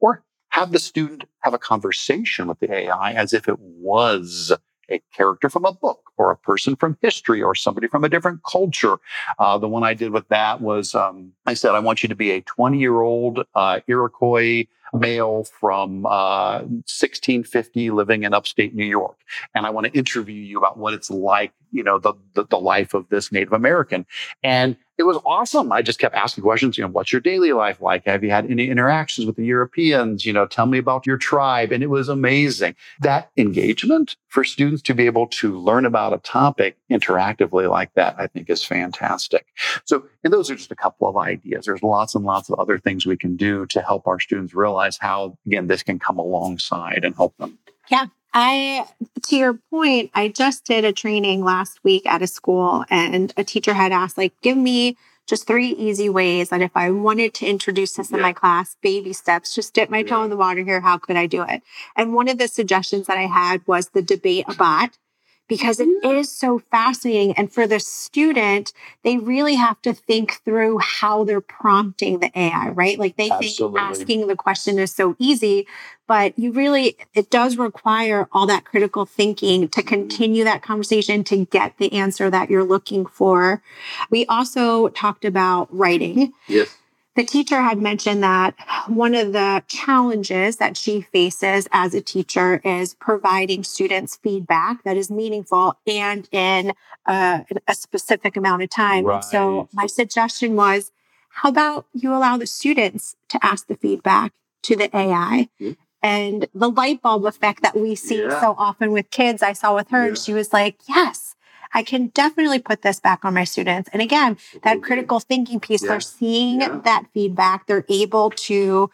Or 0.00 0.22
have 0.50 0.72
the 0.72 0.78
student 0.78 1.24
have 1.40 1.54
a 1.54 1.58
conversation 1.58 2.48
with 2.48 2.60
the 2.60 2.72
AI 2.72 3.12
as 3.12 3.32
if 3.32 3.48
it 3.48 3.58
was 3.58 4.52
a 4.90 5.00
character 5.14 5.48
from 5.48 5.64
a 5.64 5.72
book 5.72 6.12
or 6.16 6.30
a 6.30 6.36
person 6.36 6.76
from 6.76 6.96
history 7.02 7.42
or 7.42 7.54
somebody 7.54 7.88
from 7.88 8.04
a 8.04 8.08
different 8.08 8.42
culture. 8.42 8.96
Uh, 9.38 9.58
the 9.58 9.68
one 9.68 9.82
I 9.82 9.94
did 9.94 10.12
with 10.12 10.28
that 10.28 10.60
was 10.60 10.94
um, 10.94 11.32
I 11.46 11.54
said, 11.54 11.72
I 11.72 11.80
want 11.80 12.02
you 12.02 12.08
to 12.08 12.14
be 12.14 12.30
a 12.32 12.40
20 12.40 12.78
year 12.78 13.00
old 13.00 13.44
uh, 13.54 13.80
Iroquois 13.86 14.66
male 14.92 15.44
from 15.44 16.06
uh, 16.06 16.60
1650 16.60 17.90
living 17.90 18.22
in 18.22 18.32
upstate 18.32 18.74
New 18.74 18.84
York. 18.84 19.16
And 19.54 19.66
I 19.66 19.70
want 19.70 19.86
to 19.86 19.92
interview 19.92 20.34
you 20.34 20.58
about 20.58 20.78
what 20.78 20.94
it's 20.94 21.10
like, 21.10 21.52
you 21.72 21.82
know, 21.82 21.98
the, 21.98 22.14
the, 22.34 22.44
the 22.44 22.58
life 22.58 22.94
of 22.94 23.08
this 23.08 23.32
Native 23.32 23.52
American. 23.52 24.06
And 24.42 24.76
it 24.98 25.02
was 25.02 25.18
awesome. 25.26 25.72
I 25.72 25.82
just 25.82 25.98
kept 25.98 26.14
asking 26.14 26.42
questions, 26.42 26.78
you 26.78 26.84
know, 26.84 26.90
what's 26.90 27.12
your 27.12 27.20
daily 27.20 27.52
life 27.52 27.80
like? 27.80 28.06
Have 28.06 28.24
you 28.24 28.30
had 28.30 28.50
any 28.50 28.70
interactions 28.70 29.26
with 29.26 29.36
the 29.36 29.44
Europeans? 29.44 30.24
You 30.24 30.32
know, 30.32 30.46
tell 30.46 30.66
me 30.66 30.78
about 30.78 31.06
your 31.06 31.18
tribe. 31.18 31.70
And 31.72 31.82
it 31.82 31.88
was 31.88 32.08
amazing. 32.08 32.74
That 33.00 33.30
engagement 33.36 34.16
for 34.28 34.42
students 34.42 34.82
to 34.82 34.94
be 34.94 35.06
able 35.06 35.26
to 35.28 35.58
learn 35.58 35.84
about 35.84 36.14
a 36.14 36.18
topic 36.18 36.76
interactively 36.90 37.68
like 37.70 37.92
that, 37.94 38.16
I 38.18 38.26
think 38.26 38.48
is 38.48 38.64
fantastic. 38.64 39.46
So, 39.84 40.06
and 40.24 40.32
those 40.32 40.50
are 40.50 40.56
just 40.56 40.72
a 40.72 40.76
couple 40.76 41.08
of 41.08 41.16
ideas. 41.16 41.66
There's 41.66 41.82
lots 41.82 42.14
and 42.14 42.24
lots 42.24 42.48
of 42.48 42.58
other 42.58 42.78
things 42.78 43.06
we 43.06 43.16
can 43.16 43.36
do 43.36 43.66
to 43.66 43.82
help 43.82 44.06
our 44.06 44.18
students 44.18 44.54
realize 44.54 44.96
how, 44.98 45.36
again, 45.46 45.66
this 45.66 45.82
can 45.82 45.98
come 45.98 46.18
alongside 46.18 47.04
and 47.04 47.14
help 47.14 47.36
them. 47.36 47.58
Yeah. 47.90 48.06
I, 48.38 48.84
to 49.28 49.36
your 49.36 49.54
point, 49.70 50.10
I 50.12 50.28
just 50.28 50.66
did 50.66 50.84
a 50.84 50.92
training 50.92 51.42
last 51.42 51.82
week 51.82 52.04
at 52.04 52.20
a 52.20 52.26
school 52.26 52.84
and 52.90 53.32
a 53.38 53.42
teacher 53.42 53.72
had 53.72 53.92
asked, 53.92 54.18
like, 54.18 54.34
give 54.42 54.58
me 54.58 54.98
just 55.26 55.46
three 55.46 55.68
easy 55.68 56.10
ways 56.10 56.50
that 56.50 56.60
if 56.60 56.70
I 56.74 56.90
wanted 56.90 57.32
to 57.34 57.46
introduce 57.46 57.94
this 57.94 58.10
yeah. 58.10 58.18
in 58.18 58.22
my 58.22 58.34
class, 58.34 58.76
baby 58.82 59.14
steps, 59.14 59.54
just 59.54 59.72
dip 59.72 59.88
my 59.88 60.02
toe 60.02 60.22
in 60.22 60.28
the 60.28 60.36
water 60.36 60.62
here. 60.62 60.82
How 60.82 60.98
could 60.98 61.16
I 61.16 61.24
do 61.24 61.44
it? 61.44 61.62
And 61.96 62.12
one 62.12 62.28
of 62.28 62.36
the 62.36 62.46
suggestions 62.46 63.06
that 63.06 63.16
I 63.16 63.24
had 63.24 63.66
was 63.66 63.88
the 63.88 64.02
debate 64.02 64.44
a 64.48 64.54
bot 64.54 64.98
because 65.48 65.80
it 65.80 65.88
is 66.04 66.30
so 66.30 66.58
fascinating. 66.58 67.32
And 67.36 67.52
for 67.52 67.66
the 67.66 67.78
student, 67.80 68.72
they 69.02 69.18
really 69.18 69.54
have 69.54 69.80
to 69.82 69.92
think 69.92 70.42
through 70.44 70.78
how 70.78 71.24
they're 71.24 71.40
prompting 71.40 72.20
the 72.20 72.30
AI, 72.38 72.70
right? 72.70 72.98
Like 72.98 73.16
they 73.16 73.30
Absolutely. 73.30 73.80
think 73.80 73.90
asking 73.90 74.26
the 74.26 74.36
question 74.36 74.78
is 74.78 74.94
so 74.94 75.14
easy, 75.18 75.66
but 76.06 76.38
you 76.38 76.52
really, 76.52 76.96
it 77.14 77.30
does 77.30 77.56
require 77.56 78.28
all 78.32 78.46
that 78.46 78.64
critical 78.64 79.06
thinking 79.06 79.68
to 79.68 79.80
mm-hmm. 79.80 79.88
continue 79.88 80.44
that 80.44 80.62
conversation 80.62 81.24
to 81.24 81.44
get 81.46 81.78
the 81.78 81.92
answer 81.92 82.30
that 82.30 82.50
you're 82.50 82.64
looking 82.64 83.06
for. 83.06 83.62
We 84.10 84.26
also 84.26 84.88
talked 84.88 85.24
about 85.24 85.68
writing. 85.74 86.32
Yes 86.48 86.76
the 87.16 87.24
teacher 87.24 87.60
had 87.62 87.78
mentioned 87.78 88.22
that 88.22 88.54
one 88.86 89.14
of 89.14 89.32
the 89.32 89.62
challenges 89.66 90.56
that 90.56 90.76
she 90.76 91.00
faces 91.00 91.66
as 91.72 91.94
a 91.94 92.00
teacher 92.00 92.60
is 92.62 92.94
providing 92.94 93.64
students 93.64 94.16
feedback 94.16 94.84
that 94.84 94.96
is 94.96 95.10
meaningful 95.10 95.78
and 95.86 96.28
in 96.30 96.74
a, 97.06 97.44
a 97.66 97.74
specific 97.74 98.36
amount 98.36 98.62
of 98.62 98.70
time. 98.70 99.04
Right. 99.04 99.24
So 99.24 99.68
my 99.72 99.86
suggestion 99.86 100.56
was, 100.56 100.92
how 101.30 101.48
about 101.48 101.86
you 101.92 102.14
allow 102.14 102.36
the 102.36 102.46
students 102.46 103.16
to 103.30 103.44
ask 103.44 103.66
the 103.66 103.76
feedback 103.76 104.32
to 104.62 104.76
the 104.76 104.94
AI? 104.94 105.48
Mm-hmm. 105.60 105.72
And 106.02 106.46
the 106.54 106.70
light 106.70 107.02
bulb 107.02 107.24
effect 107.24 107.62
that 107.62 107.76
we 107.76 107.94
see 107.94 108.22
yeah. 108.22 108.40
so 108.40 108.54
often 108.56 108.92
with 108.92 109.10
kids, 109.10 109.42
I 109.42 109.54
saw 109.54 109.74
with 109.74 109.88
her, 109.88 110.02
yeah. 110.02 110.08
and 110.08 110.18
she 110.18 110.32
was 110.32 110.52
like, 110.52 110.76
yes, 110.88 111.25
I 111.72 111.82
can 111.82 112.08
definitely 112.08 112.58
put 112.58 112.82
this 112.82 113.00
back 113.00 113.24
on 113.24 113.34
my 113.34 113.44
students. 113.44 113.88
And 113.92 114.02
again, 114.02 114.36
that 114.62 114.82
critical 114.82 115.20
thinking 115.20 115.60
piece, 115.60 115.82
yeah. 115.82 115.90
they're 115.90 116.00
seeing 116.00 116.60
yeah. 116.60 116.80
that 116.84 117.06
feedback. 117.12 117.66
They're 117.66 117.84
able 117.88 118.30
to, 118.30 118.90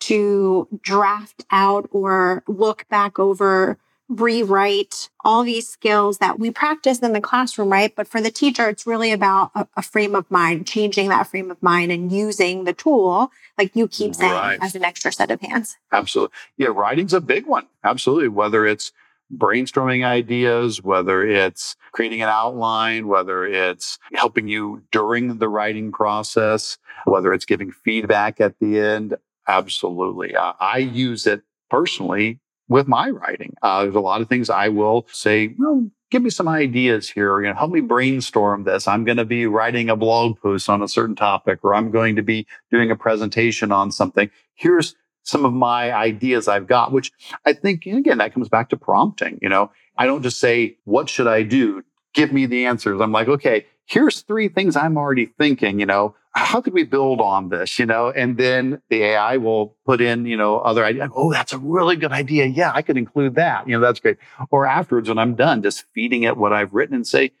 to 0.00 0.68
draft 0.82 1.44
out 1.50 1.88
or 1.92 2.42
look 2.46 2.88
back 2.88 3.18
over 3.18 3.78
rewrite 4.10 5.08
all 5.24 5.44
these 5.44 5.68
skills 5.68 6.18
that 6.18 6.38
we 6.38 6.50
practice 6.50 6.98
in 6.98 7.12
the 7.12 7.20
classroom, 7.20 7.70
right? 7.70 7.94
But 7.94 8.08
for 8.08 8.20
the 8.20 8.30
teacher, 8.30 8.68
it's 8.68 8.86
really 8.86 9.12
about 9.12 9.52
a, 9.54 9.68
a, 9.76 9.82
frame 9.82 10.16
of 10.16 10.28
mind, 10.30 10.66
changing 10.66 11.08
that 11.10 11.28
frame 11.28 11.50
of 11.50 11.62
mind 11.62 11.92
and 11.92 12.10
using 12.10 12.64
the 12.64 12.72
tool, 12.72 13.30
like 13.56 13.76
you 13.76 13.86
keep 13.86 14.16
saying, 14.16 14.32
right. 14.32 14.58
as 14.60 14.74
an 14.74 14.84
extra 14.84 15.12
set 15.12 15.30
of 15.30 15.40
hands. 15.40 15.76
Absolutely. 15.92 16.34
Yeah, 16.56 16.68
writing's 16.68 17.14
a 17.14 17.20
big 17.20 17.46
one. 17.46 17.66
Absolutely. 17.84 18.28
Whether 18.28 18.66
it's 18.66 18.92
brainstorming 19.36 20.04
ideas, 20.04 20.82
whether 20.82 21.24
it's 21.26 21.76
creating 21.92 22.22
an 22.22 22.28
outline, 22.28 23.08
whether 23.08 23.44
it's 23.44 23.98
helping 24.14 24.48
you 24.48 24.82
during 24.90 25.38
the 25.38 25.48
writing 25.48 25.92
process, 25.92 26.78
whether 27.04 27.32
it's 27.32 27.44
giving 27.44 27.70
feedback 27.70 28.40
at 28.40 28.58
the 28.60 28.78
end. 28.78 29.16
Absolutely. 29.48 30.34
I 30.36 30.78
use 30.78 31.26
it 31.26 31.42
personally 31.70 32.40
with 32.68 32.86
my 32.86 33.10
writing. 33.10 33.54
Uh, 33.62 33.82
there's 33.82 33.94
a 33.94 34.00
lot 34.00 34.20
of 34.20 34.28
things 34.28 34.48
I 34.48 34.68
will 34.68 35.06
say, 35.10 35.54
well, 35.58 35.90
give 36.10 36.22
me 36.22 36.30
some 36.30 36.48
ideas 36.48 37.10
here. 37.10 37.40
You 37.40 37.48
know, 37.48 37.54
help 37.54 37.72
me 37.72 37.80
brainstorm 37.80 38.64
this. 38.64 38.86
I'm 38.86 39.04
going 39.04 39.16
to 39.16 39.24
be 39.24 39.46
writing 39.46 39.90
a 39.90 39.96
blog 39.96 40.40
post 40.40 40.68
on 40.68 40.82
a 40.82 40.88
certain 40.88 41.16
topic, 41.16 41.60
or 41.62 41.74
I'm 41.74 41.90
going 41.90 42.16
to 42.16 42.22
be 42.22 42.46
doing 42.70 42.90
a 42.90 42.96
presentation 42.96 43.72
on 43.72 43.90
something. 43.90 44.30
Here's 44.54 44.94
some 45.22 45.44
of 45.44 45.52
my 45.52 45.92
ideas 45.92 46.48
I've 46.48 46.66
got, 46.66 46.92
which 46.92 47.12
I 47.44 47.52
think, 47.52 47.86
again, 47.86 48.18
that 48.18 48.34
comes 48.34 48.48
back 48.48 48.70
to 48.70 48.76
prompting. 48.76 49.38
You 49.42 49.48
know, 49.48 49.70
I 49.96 50.06
don't 50.06 50.22
just 50.22 50.40
say, 50.40 50.78
what 50.84 51.08
should 51.08 51.26
I 51.26 51.42
do? 51.42 51.84
Give 52.14 52.32
me 52.32 52.46
the 52.46 52.66
answers. 52.66 53.00
I'm 53.00 53.12
like, 53.12 53.28
okay, 53.28 53.66
here's 53.86 54.22
three 54.22 54.48
things 54.48 54.76
I'm 54.76 54.96
already 54.96 55.26
thinking, 55.26 55.80
you 55.80 55.86
know, 55.86 56.14
how 56.32 56.60
could 56.60 56.74
we 56.74 56.84
build 56.84 57.20
on 57.20 57.48
this, 57.48 57.78
you 57.78 57.86
know? 57.86 58.10
And 58.10 58.36
then 58.36 58.80
the 58.88 59.02
AI 59.02 59.36
will 59.36 59.76
put 59.84 60.00
in, 60.00 60.26
you 60.26 60.36
know, 60.36 60.58
other 60.58 60.84
ideas. 60.84 61.10
Oh, 61.14 61.32
that's 61.32 61.52
a 61.52 61.58
really 61.58 61.96
good 61.96 62.12
idea. 62.12 62.46
Yeah, 62.46 62.70
I 62.72 62.82
could 62.82 62.96
include 62.96 63.34
that. 63.34 63.66
You 63.66 63.74
know, 63.74 63.80
that's 63.80 63.98
great. 63.98 64.18
Or 64.50 64.64
afterwards, 64.64 65.08
when 65.08 65.18
I'm 65.18 65.34
done, 65.34 65.62
just 65.62 65.84
feeding 65.92 66.22
it 66.22 66.36
what 66.36 66.52
I've 66.52 66.72
written 66.72 66.94
and 66.94 67.06
say, 67.06 67.32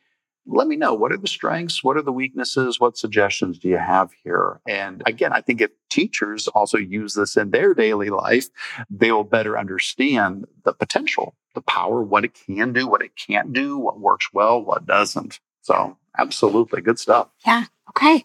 let 0.50 0.66
me 0.66 0.76
know. 0.76 0.94
What 0.94 1.12
are 1.12 1.16
the 1.16 1.28
strengths? 1.28 1.82
What 1.84 1.96
are 1.96 2.02
the 2.02 2.12
weaknesses? 2.12 2.80
What 2.80 2.98
suggestions 2.98 3.58
do 3.58 3.68
you 3.68 3.78
have 3.78 4.10
here? 4.24 4.60
And 4.68 5.02
again 5.06 5.32
i 5.32 5.40
think 5.40 5.60
if 5.60 5.70
teachers 5.88 6.48
also 6.48 6.78
use 6.78 7.14
this 7.14 7.36
in 7.36 7.50
their 7.50 7.74
daily 7.74 8.10
life 8.10 8.48
they 8.88 9.12
will 9.12 9.24
better 9.24 9.58
understand 9.58 10.46
the 10.64 10.72
potential 10.72 11.34
the 11.54 11.60
power 11.62 12.02
what 12.02 12.24
it 12.24 12.34
can 12.34 12.72
do 12.72 12.86
what 12.86 13.02
it 13.02 13.12
can't 13.16 13.52
do 13.52 13.78
what 13.78 14.00
works 14.00 14.28
well 14.32 14.62
what 14.62 14.86
doesn't. 14.86 15.40
So 15.62 15.96
absolutely. 16.18 16.80
Good 16.80 16.98
stuff. 16.98 17.28
Yeah. 17.46 17.66
Okay. 17.90 18.24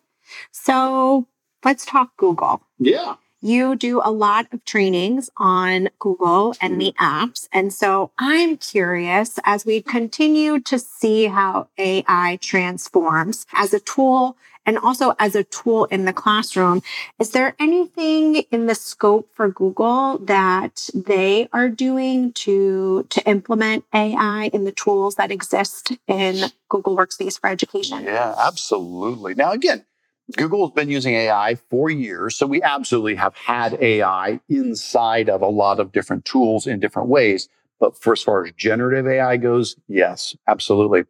So 0.52 1.28
let's 1.64 1.86
talk 1.86 2.16
google. 2.18 2.62
Yeah 2.80 3.16
you 3.46 3.76
do 3.76 4.02
a 4.04 4.12
lot 4.12 4.48
of 4.52 4.66
trainings 4.66 5.30
on 5.38 5.90
Google 6.00 6.56
and 6.60 6.82
the 6.82 6.94
mm-hmm. 6.98 7.30
apps. 7.30 7.48
And 7.54 7.72
so 7.72 8.12
I'm 8.18 8.58
curious 8.58 9.40
as 9.44 9.66
we 9.66 9.82
continue 9.82 10.60
to 10.62 10.80
see 10.80 11.26
how 11.26 11.68
AI 11.78 12.40
transforms 12.42 13.46
as 13.54 13.74
a 13.74 13.80
tool 13.80 14.36
and 14.66 14.80
also 14.80 15.16
as 15.20 15.36
a 15.36 15.44
tool 15.44 15.86
in 15.86 16.06
the 16.06 16.14
classroom, 16.14 16.82
is 17.20 17.32
there 17.32 17.56
anything 17.60 18.38
in 18.50 18.66
the 18.66 18.74
scope 18.74 19.30
for 19.34 19.48
Google 19.48 20.18
that 20.18 20.90
they 20.96 21.48
are 21.54 21.70
doing 21.70 22.34
to, 22.34 23.06
to 23.12 23.22
implement 23.30 23.86
AI 23.94 24.50
in 24.54 24.64
the 24.64 24.72
tools 24.72 25.16
that 25.16 25.32
exist 25.32 25.92
in 26.08 26.50
Google 26.70 26.98
Workspace 26.98 27.40
for 27.40 27.48
Education? 27.48 28.06
Yeah, 28.06 28.34
absolutely. 28.40 29.36
Now, 29.36 29.52
again, 29.52 29.86
Google's 30.36 30.72
been 30.72 30.90
using 30.90 31.14
AI 31.14 31.56
for 31.70 31.90
years. 31.90 32.36
So 32.36 32.48
we 32.48 32.62
absolutely 32.62 33.16
have 33.16 33.36
had 33.36 33.76
AI 33.82 34.40
inside 34.50 35.30
of 35.30 35.42
a 35.42 35.48
lot 35.48 35.80
of 35.80 35.92
different 35.92 36.26
tools 36.26 36.66
in 36.68 36.80
different 36.80 37.10
ways. 37.10 37.48
But 37.80 37.98
for 37.98 38.14
as 38.14 38.24
far 38.24 38.46
as 38.46 38.52
generative 38.54 39.08
AI 39.08 39.38
goes, 39.38 39.76
yes, 39.88 40.36
absolutely. 40.48 41.04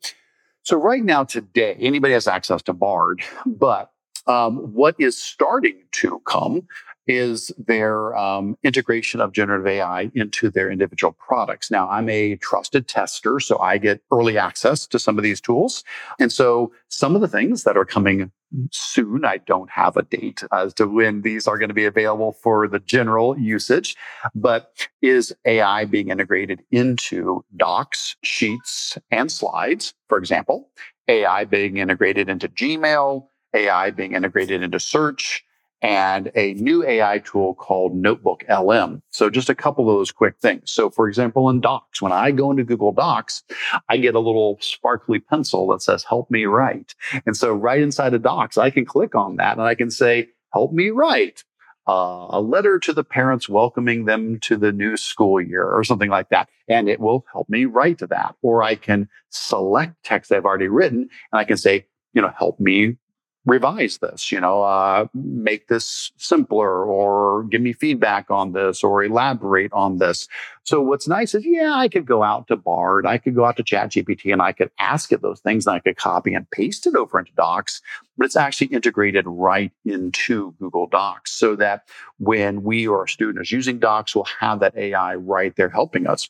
So 0.63 0.77
right 0.77 1.03
now, 1.03 1.23
today, 1.23 1.77
anybody 1.79 2.13
has 2.13 2.27
access 2.27 2.61
to 2.63 2.73
Bard, 2.73 3.21
but 3.45 3.91
um, 4.27 4.57
what 4.73 4.95
is 4.99 5.17
starting 5.17 5.83
to 5.93 6.19
come 6.25 6.67
is 7.07 7.51
their 7.57 8.15
um, 8.15 8.57
integration 8.63 9.21
of 9.21 9.31
generative 9.31 9.67
AI 9.67 10.09
into 10.15 10.49
their 10.49 10.71
individual 10.71 11.13
products. 11.13 11.69
Now, 11.69 11.87
I'm 11.87 12.09
a 12.09 12.35
trusted 12.37 12.87
tester, 12.87 13.39
so 13.39 13.59
I 13.59 13.77
get 13.77 14.01
early 14.11 14.39
access 14.39 14.87
to 14.87 14.97
some 14.97 15.19
of 15.19 15.23
these 15.23 15.39
tools. 15.39 15.83
And 16.19 16.31
so 16.31 16.71
some 16.87 17.13
of 17.13 17.21
the 17.21 17.27
things 17.27 17.63
that 17.63 17.77
are 17.77 17.85
coming 17.85 18.31
soon. 18.71 19.25
I 19.25 19.37
don't 19.37 19.69
have 19.69 19.97
a 19.97 20.03
date 20.03 20.43
as 20.51 20.73
to 20.75 20.87
when 20.87 21.21
these 21.21 21.47
are 21.47 21.57
going 21.57 21.69
to 21.69 21.75
be 21.75 21.85
available 21.85 22.31
for 22.31 22.67
the 22.67 22.79
general 22.79 23.37
usage, 23.37 23.95
but 24.33 24.87
is 25.01 25.33
AI 25.45 25.85
being 25.85 26.09
integrated 26.09 26.63
into 26.71 27.43
docs, 27.55 28.15
sheets, 28.23 28.97
and 29.11 29.31
slides, 29.31 29.93
for 30.09 30.17
example, 30.17 30.69
AI 31.07 31.45
being 31.45 31.77
integrated 31.77 32.29
into 32.29 32.47
Gmail, 32.47 33.27
AI 33.53 33.91
being 33.91 34.13
integrated 34.13 34.63
into 34.63 34.79
search, 34.79 35.43
and 35.81 36.31
a 36.35 36.53
new 36.55 36.85
AI 36.85 37.19
tool 37.19 37.53
called 37.53 37.95
Notebook 37.95 38.43
LM. 38.49 39.01
So 39.09 39.29
just 39.29 39.49
a 39.49 39.55
couple 39.55 39.89
of 39.89 39.97
those 39.97 40.11
quick 40.11 40.35
things. 40.41 40.71
So 40.71 40.89
for 40.89 41.07
example, 41.07 41.49
in 41.49 41.61
Docs, 41.61 42.01
when 42.01 42.11
I 42.11 42.31
go 42.31 42.51
into 42.51 42.63
Google 42.63 42.91
Docs, 42.91 43.43
I 43.89 43.97
get 43.97 44.15
a 44.15 44.19
little 44.19 44.57
sparkly 44.61 45.19
pencil 45.19 45.67
that 45.67 45.81
says, 45.81 46.03
help 46.03 46.31
me 46.31 46.45
write. 46.45 46.95
And 47.25 47.35
so 47.35 47.53
right 47.53 47.81
inside 47.81 48.13
of 48.13 48.23
Docs, 48.23 48.57
I 48.57 48.69
can 48.69 48.85
click 48.85 49.15
on 49.15 49.35
that 49.37 49.57
and 49.57 49.67
I 49.67 49.75
can 49.75 49.91
say, 49.91 50.29
help 50.53 50.71
me 50.71 50.89
write. 50.89 51.43
Uh, 51.87 52.25
a 52.31 52.41
letter 52.41 52.79
to 52.79 52.93
the 52.93 53.03
parents 53.03 53.47
welcoming 53.47 54.05
them 54.05 54.39
to 54.39 54.57
the 54.57 54.71
new 54.71 54.97
school 54.97 55.39
year 55.39 55.69
or 55.69 55.83
something 55.83 56.09
like 56.09 56.29
that. 56.29 56.49
And 56.67 56.89
it 56.89 56.99
will 56.99 57.25
help 57.31 57.47
me 57.47 57.65
write 57.65 57.99
to 57.99 58.07
that. 58.07 58.35
Or 58.41 58.63
I 58.63 58.73
can 58.73 59.07
select 59.29 59.93
text 60.03 60.31
I've 60.31 60.45
already 60.45 60.67
written 60.67 61.01
and 61.01 61.39
I 61.39 61.43
can 61.43 61.57
say, 61.57 61.85
you 62.13 62.23
know, 62.23 62.33
help 62.35 62.59
me 62.59 62.97
revise 63.45 63.99
this, 63.99 64.31
you 64.31 64.39
know, 64.39 64.63
uh, 64.63 65.05
make 65.13 65.67
this 65.67 66.11
simpler 66.17 66.83
or 66.83 67.43
give 67.43 67.61
me 67.61 67.73
feedback 67.73 68.31
on 68.31 68.53
this 68.53 68.83
or 68.83 69.03
elaborate 69.03 69.71
on 69.71 69.99
this. 69.99 70.27
So 70.63 70.81
what's 70.81 71.07
nice 71.07 71.35
is, 71.35 71.45
yeah, 71.45 71.73
I 71.75 71.87
could 71.87 72.07
go 72.07 72.23
out 72.23 72.47
to 72.47 72.55
Bard, 72.55 73.05
I 73.05 73.19
could 73.19 73.35
go 73.35 73.45
out 73.45 73.57
to 73.57 73.63
ChatGPT 73.63 74.33
and 74.33 74.41
I 74.41 74.51
could 74.51 74.71
ask 74.79 75.11
it 75.11 75.21
those 75.21 75.41
things 75.41 75.67
and 75.67 75.75
I 75.75 75.79
could 75.79 75.95
copy 75.95 76.33
and 76.33 76.49
paste 76.49 76.87
it 76.87 76.95
over 76.95 77.19
into 77.19 77.31
Docs, 77.33 77.81
but 78.17 78.25
it's 78.25 78.35
actually 78.35 78.67
integrated 78.67 79.25
right 79.27 79.71
into 79.85 80.55
Google 80.59 80.87
Docs 80.87 81.31
so 81.31 81.55
that 81.57 81.87
when 82.17 82.63
we 82.63 82.87
or 82.87 83.03
a 83.03 83.09
student 83.09 83.43
is 83.43 83.51
using 83.51 83.77
Docs, 83.77 84.15
we'll 84.15 84.27
have 84.39 84.59
that 84.61 84.75
AI 84.75 85.15
right 85.15 85.55
there 85.55 85.69
helping 85.69 86.07
us. 86.07 86.29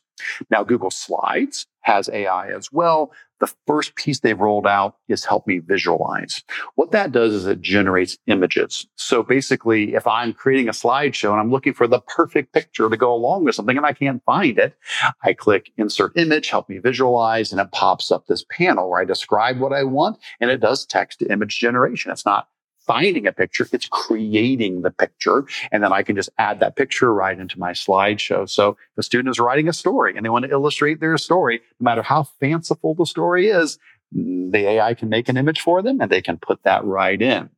Now, 0.50 0.64
Google 0.64 0.90
Slides 0.90 1.66
has 1.80 2.10
AI 2.12 2.48
as 2.48 2.72
well. 2.72 3.12
The 3.40 3.52
first 3.66 3.94
piece 3.96 4.20
they've 4.20 4.38
rolled 4.38 4.66
out 4.66 4.96
is 5.08 5.24
help 5.24 5.46
me 5.46 5.58
visualize. 5.58 6.42
What 6.74 6.90
that 6.92 7.12
does 7.12 7.34
is 7.34 7.46
it 7.46 7.60
generates 7.60 8.16
images. 8.26 8.86
So 8.96 9.22
basically, 9.22 9.94
if 9.94 10.06
I'm 10.06 10.32
creating 10.32 10.68
a 10.68 10.72
slideshow 10.72 11.32
and 11.32 11.40
I'm 11.40 11.50
looking 11.50 11.74
for 11.74 11.86
the 11.86 12.00
perfect 12.00 12.52
picture 12.52 12.88
to 12.88 12.96
go 12.96 13.12
along 13.12 13.44
with 13.44 13.54
something 13.54 13.76
and 13.76 13.84
I 13.84 13.92
can't 13.92 14.24
find 14.24 14.58
it, 14.58 14.76
I 15.22 15.34
click 15.34 15.70
insert 15.76 16.16
image, 16.16 16.48
help 16.48 16.68
me 16.68 16.78
visualize, 16.78 17.52
and 17.52 17.60
it 17.60 17.72
pops 17.72 18.10
up 18.10 18.26
this 18.26 18.44
panel 18.50 18.88
where 18.90 19.00
I 19.00 19.04
describe 19.04 19.58
what 19.58 19.72
I 19.72 19.84
want 19.84 20.18
and 20.40 20.50
it 20.50 20.60
does 20.60 20.86
text 20.86 21.18
to 21.18 21.30
image 21.30 21.58
generation. 21.58 22.10
It's 22.10 22.26
not 22.26 22.48
finding 22.86 23.26
a 23.26 23.32
picture, 23.32 23.66
it's 23.72 23.88
creating 23.88 24.82
the 24.82 24.90
picture. 24.90 25.44
And 25.72 25.82
then 25.82 25.92
I 25.92 26.02
can 26.02 26.16
just 26.16 26.30
add 26.38 26.60
that 26.60 26.76
picture 26.76 27.12
right 27.12 27.38
into 27.38 27.58
my 27.58 27.72
slideshow. 27.72 28.48
So 28.48 28.70
if 28.70 28.98
a 28.98 29.02
student 29.02 29.30
is 29.30 29.40
writing 29.40 29.68
a 29.68 29.72
story 29.72 30.16
and 30.16 30.24
they 30.24 30.30
want 30.30 30.44
to 30.44 30.50
illustrate 30.50 31.00
their 31.00 31.18
story, 31.18 31.60
no 31.80 31.84
matter 31.84 32.02
how 32.02 32.24
fanciful 32.40 32.94
the 32.94 33.06
story 33.06 33.48
is, 33.48 33.78
the 34.12 34.58
AI 34.58 34.94
can 34.94 35.08
make 35.08 35.28
an 35.28 35.36
image 35.36 35.60
for 35.60 35.82
them 35.82 36.00
and 36.00 36.10
they 36.10 36.22
can 36.22 36.38
put 36.38 36.62
that 36.62 36.84
right 36.84 37.20
in. 37.20 37.50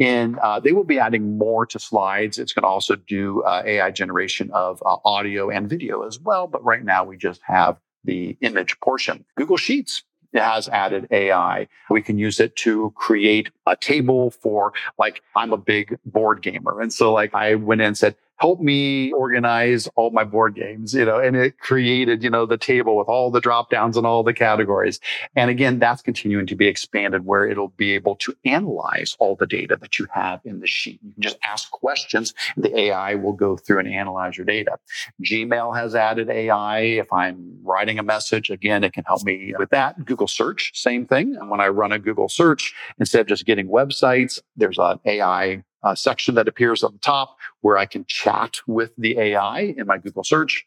And 0.00 0.38
uh, 0.38 0.58
they 0.58 0.72
will 0.72 0.84
be 0.84 0.98
adding 0.98 1.38
more 1.38 1.66
to 1.66 1.78
slides. 1.78 2.38
It's 2.38 2.52
going 2.52 2.62
to 2.62 2.68
also 2.68 2.96
do 2.96 3.42
uh, 3.42 3.62
AI 3.64 3.90
generation 3.90 4.50
of 4.52 4.82
uh, 4.84 4.96
audio 5.04 5.50
and 5.50 5.68
video 5.68 6.02
as 6.02 6.18
well. 6.18 6.46
But 6.46 6.64
right 6.64 6.82
now 6.82 7.04
we 7.04 7.16
just 7.16 7.40
have 7.44 7.78
the 8.04 8.36
image 8.40 8.80
portion. 8.80 9.24
Google 9.36 9.58
Sheets 9.58 10.02
has 10.40 10.68
added 10.68 11.06
AI. 11.10 11.68
We 11.90 12.02
can 12.02 12.18
use 12.18 12.40
it 12.40 12.56
to 12.56 12.92
create 12.96 13.50
a 13.66 13.76
table 13.76 14.30
for 14.30 14.72
like, 14.98 15.22
I'm 15.36 15.52
a 15.52 15.58
big 15.58 15.98
board 16.06 16.42
gamer. 16.42 16.80
And 16.80 16.92
so 16.92 17.12
like 17.12 17.34
I 17.34 17.54
went 17.54 17.80
in 17.80 17.88
and 17.88 17.98
said, 17.98 18.16
help 18.38 18.60
me 18.60 19.12
organize 19.12 19.88
all 19.94 20.10
my 20.10 20.24
board 20.24 20.54
games, 20.54 20.94
you 20.94 21.04
know, 21.04 21.18
and 21.18 21.36
it 21.36 21.58
created, 21.58 22.22
you 22.24 22.30
know, 22.30 22.44
the 22.44 22.56
table 22.56 22.96
with 22.96 23.08
all 23.08 23.30
the 23.30 23.40
drop 23.40 23.70
downs 23.70 23.96
and 23.96 24.06
all 24.06 24.22
the 24.24 24.32
categories. 24.32 24.98
And 25.36 25.50
again, 25.50 25.78
that's 25.78 26.02
continuing 26.02 26.46
to 26.46 26.56
be 26.56 26.66
expanded 26.66 27.24
where 27.24 27.46
it'll 27.46 27.68
be 27.68 27.92
able 27.92 28.16
to 28.16 28.34
analyze 28.44 29.16
all 29.20 29.36
the 29.36 29.46
data 29.46 29.76
that 29.80 29.98
you 29.98 30.06
have 30.12 30.40
in 30.44 30.60
the 30.60 30.66
sheet. 30.66 30.98
You 31.04 31.12
can 31.12 31.22
just 31.22 31.38
ask 31.44 31.70
questions. 31.70 32.34
The 32.56 32.76
AI 32.76 33.14
will 33.14 33.32
go 33.32 33.56
through 33.56 33.78
and 33.78 33.88
analyze 33.88 34.36
your 34.36 34.46
data. 34.46 34.76
Gmail 35.24 35.76
has 35.76 35.94
added 35.94 36.28
AI. 36.28 36.80
If 36.80 37.12
I'm 37.12 37.58
writing 37.62 37.98
a 37.98 38.02
message, 38.02 38.50
again, 38.50 38.82
it 38.82 38.92
can 38.92 39.04
help 39.04 39.22
me 39.22 39.54
with 39.58 39.70
that. 39.70 40.04
Google 40.04 40.28
search, 40.28 40.72
same 40.74 41.06
thing. 41.06 41.36
And 41.36 41.48
when 41.48 41.60
I 41.60 41.68
run 41.68 41.92
a 41.92 41.98
Google 41.98 42.28
search, 42.28 42.74
instead 42.98 43.20
of 43.20 43.26
just 43.28 43.46
getting 43.46 43.68
websites, 43.68 44.40
there's 44.56 44.78
an 44.78 44.98
AI 45.04 45.62
uh, 45.82 45.94
section 45.94 46.34
that 46.36 46.48
appears 46.48 46.82
on 46.82 46.92
the 46.92 46.98
top 46.98 47.36
where 47.60 47.78
I 47.78 47.86
can 47.86 48.04
chat 48.06 48.56
with 48.66 48.92
the 48.96 49.18
AI 49.18 49.74
in 49.76 49.86
my 49.86 49.98
Google 49.98 50.24
search. 50.24 50.66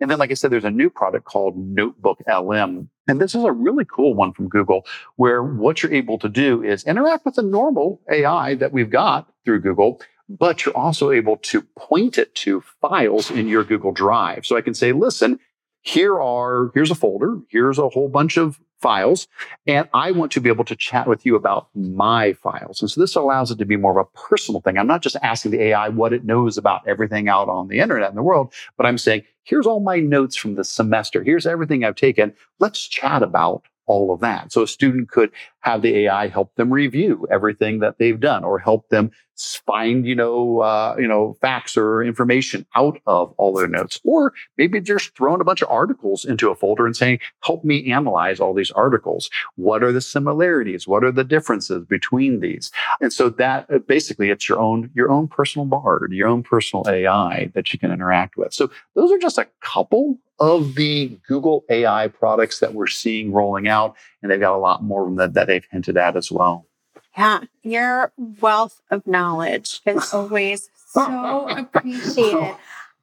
And 0.00 0.10
then, 0.10 0.18
like 0.18 0.30
I 0.30 0.34
said, 0.34 0.50
there's 0.52 0.64
a 0.64 0.70
new 0.70 0.90
product 0.90 1.24
called 1.24 1.56
Notebook 1.56 2.22
LM. 2.28 2.88
And 3.08 3.20
this 3.20 3.34
is 3.34 3.42
a 3.42 3.52
really 3.52 3.84
cool 3.84 4.14
one 4.14 4.32
from 4.32 4.48
Google 4.48 4.86
where 5.16 5.42
what 5.42 5.82
you're 5.82 5.92
able 5.92 6.18
to 6.18 6.28
do 6.28 6.62
is 6.62 6.84
interact 6.84 7.24
with 7.24 7.34
the 7.34 7.42
normal 7.42 8.00
AI 8.10 8.54
that 8.56 8.72
we've 8.72 8.90
got 8.90 9.28
through 9.44 9.60
Google, 9.60 10.00
but 10.28 10.64
you're 10.64 10.76
also 10.76 11.10
able 11.10 11.38
to 11.38 11.62
point 11.76 12.18
it 12.18 12.34
to 12.36 12.62
files 12.80 13.30
in 13.30 13.48
your 13.48 13.64
Google 13.64 13.92
Drive. 13.92 14.46
So 14.46 14.56
I 14.56 14.60
can 14.60 14.74
say, 14.74 14.92
listen, 14.92 15.40
here 15.88 16.20
are, 16.20 16.70
here's 16.74 16.90
a 16.90 16.94
folder, 16.94 17.38
here's 17.48 17.78
a 17.78 17.88
whole 17.88 18.08
bunch 18.08 18.36
of 18.36 18.60
files, 18.78 19.26
and 19.66 19.88
I 19.94 20.12
want 20.12 20.30
to 20.32 20.40
be 20.40 20.50
able 20.50 20.66
to 20.66 20.76
chat 20.76 21.08
with 21.08 21.24
you 21.24 21.34
about 21.34 21.68
my 21.74 22.34
files. 22.34 22.82
And 22.82 22.90
so 22.90 23.00
this 23.00 23.16
allows 23.16 23.50
it 23.50 23.58
to 23.58 23.64
be 23.64 23.76
more 23.76 23.98
of 23.98 24.06
a 24.06 24.18
personal 24.18 24.60
thing. 24.60 24.76
I'm 24.76 24.86
not 24.86 25.00
just 25.00 25.16
asking 25.22 25.52
the 25.52 25.62
AI 25.62 25.88
what 25.88 26.12
it 26.12 26.24
knows 26.24 26.58
about 26.58 26.86
everything 26.86 27.28
out 27.28 27.48
on 27.48 27.68
the 27.68 27.80
internet 27.80 28.10
in 28.10 28.16
the 28.16 28.22
world, 28.22 28.52
but 28.76 28.84
I'm 28.84 28.98
saying, 28.98 29.22
here's 29.44 29.66
all 29.66 29.80
my 29.80 29.98
notes 29.98 30.36
from 30.36 30.56
the 30.56 30.64
semester. 30.64 31.24
Here's 31.24 31.46
everything 31.46 31.84
I've 31.84 31.96
taken. 31.96 32.34
Let's 32.58 32.86
chat 32.86 33.22
about 33.22 33.64
all 33.86 34.12
of 34.12 34.20
that. 34.20 34.52
So 34.52 34.62
a 34.62 34.68
student 34.68 35.08
could 35.08 35.30
have 35.60 35.80
the 35.80 36.00
AI 36.00 36.28
help 36.28 36.54
them 36.56 36.70
review 36.70 37.26
everything 37.30 37.78
that 37.78 37.96
they've 37.98 38.20
done 38.20 38.44
or 38.44 38.58
help 38.58 38.90
them 38.90 39.10
find, 39.38 40.06
you 40.06 40.14
know, 40.14 40.60
uh, 40.60 40.96
you 40.98 41.06
know, 41.06 41.36
facts 41.40 41.76
or 41.76 42.02
information 42.02 42.66
out 42.74 43.00
of 43.06 43.32
all 43.36 43.54
their 43.54 43.68
notes. 43.68 44.00
Or 44.04 44.32
maybe 44.56 44.80
just 44.80 45.14
throwing 45.16 45.40
a 45.40 45.44
bunch 45.44 45.62
of 45.62 45.70
articles 45.70 46.24
into 46.24 46.50
a 46.50 46.54
folder 46.54 46.86
and 46.86 46.96
saying, 46.96 47.20
help 47.44 47.64
me 47.64 47.92
analyze 47.92 48.40
all 48.40 48.54
these 48.54 48.70
articles. 48.72 49.30
What 49.56 49.82
are 49.82 49.92
the 49.92 50.00
similarities? 50.00 50.86
What 50.88 51.04
are 51.04 51.12
the 51.12 51.24
differences 51.24 51.84
between 51.84 52.40
these? 52.40 52.70
And 53.00 53.12
so 53.12 53.28
that 53.30 53.66
uh, 53.70 53.78
basically 53.78 54.30
it's 54.30 54.48
your 54.48 54.58
own, 54.58 54.90
your 54.94 55.10
own 55.10 55.28
personal 55.28 55.66
bard, 55.66 56.12
your 56.12 56.28
own 56.28 56.42
personal 56.42 56.84
AI 56.88 57.50
that 57.54 57.72
you 57.72 57.78
can 57.78 57.92
interact 57.92 58.36
with. 58.36 58.52
So 58.52 58.70
those 58.94 59.12
are 59.12 59.18
just 59.18 59.38
a 59.38 59.48
couple 59.60 60.18
of 60.40 60.74
the 60.76 61.18
Google 61.26 61.64
AI 61.68 62.08
products 62.08 62.60
that 62.60 62.74
we're 62.74 62.86
seeing 62.86 63.32
rolling 63.32 63.68
out. 63.68 63.96
And 64.22 64.30
they've 64.30 64.40
got 64.40 64.54
a 64.54 64.58
lot 64.58 64.82
more 64.82 65.02
of 65.02 65.08
them 65.08 65.16
that, 65.16 65.34
that 65.34 65.46
they've 65.48 65.66
hinted 65.70 65.96
at 65.96 66.16
as 66.16 66.30
well. 66.30 66.67
Yeah, 67.16 67.40
your 67.62 68.12
wealth 68.16 68.80
of 68.90 69.06
knowledge 69.06 69.80
is 69.86 70.12
always 70.12 70.70
so 70.86 71.48
appreciated. 71.48 72.56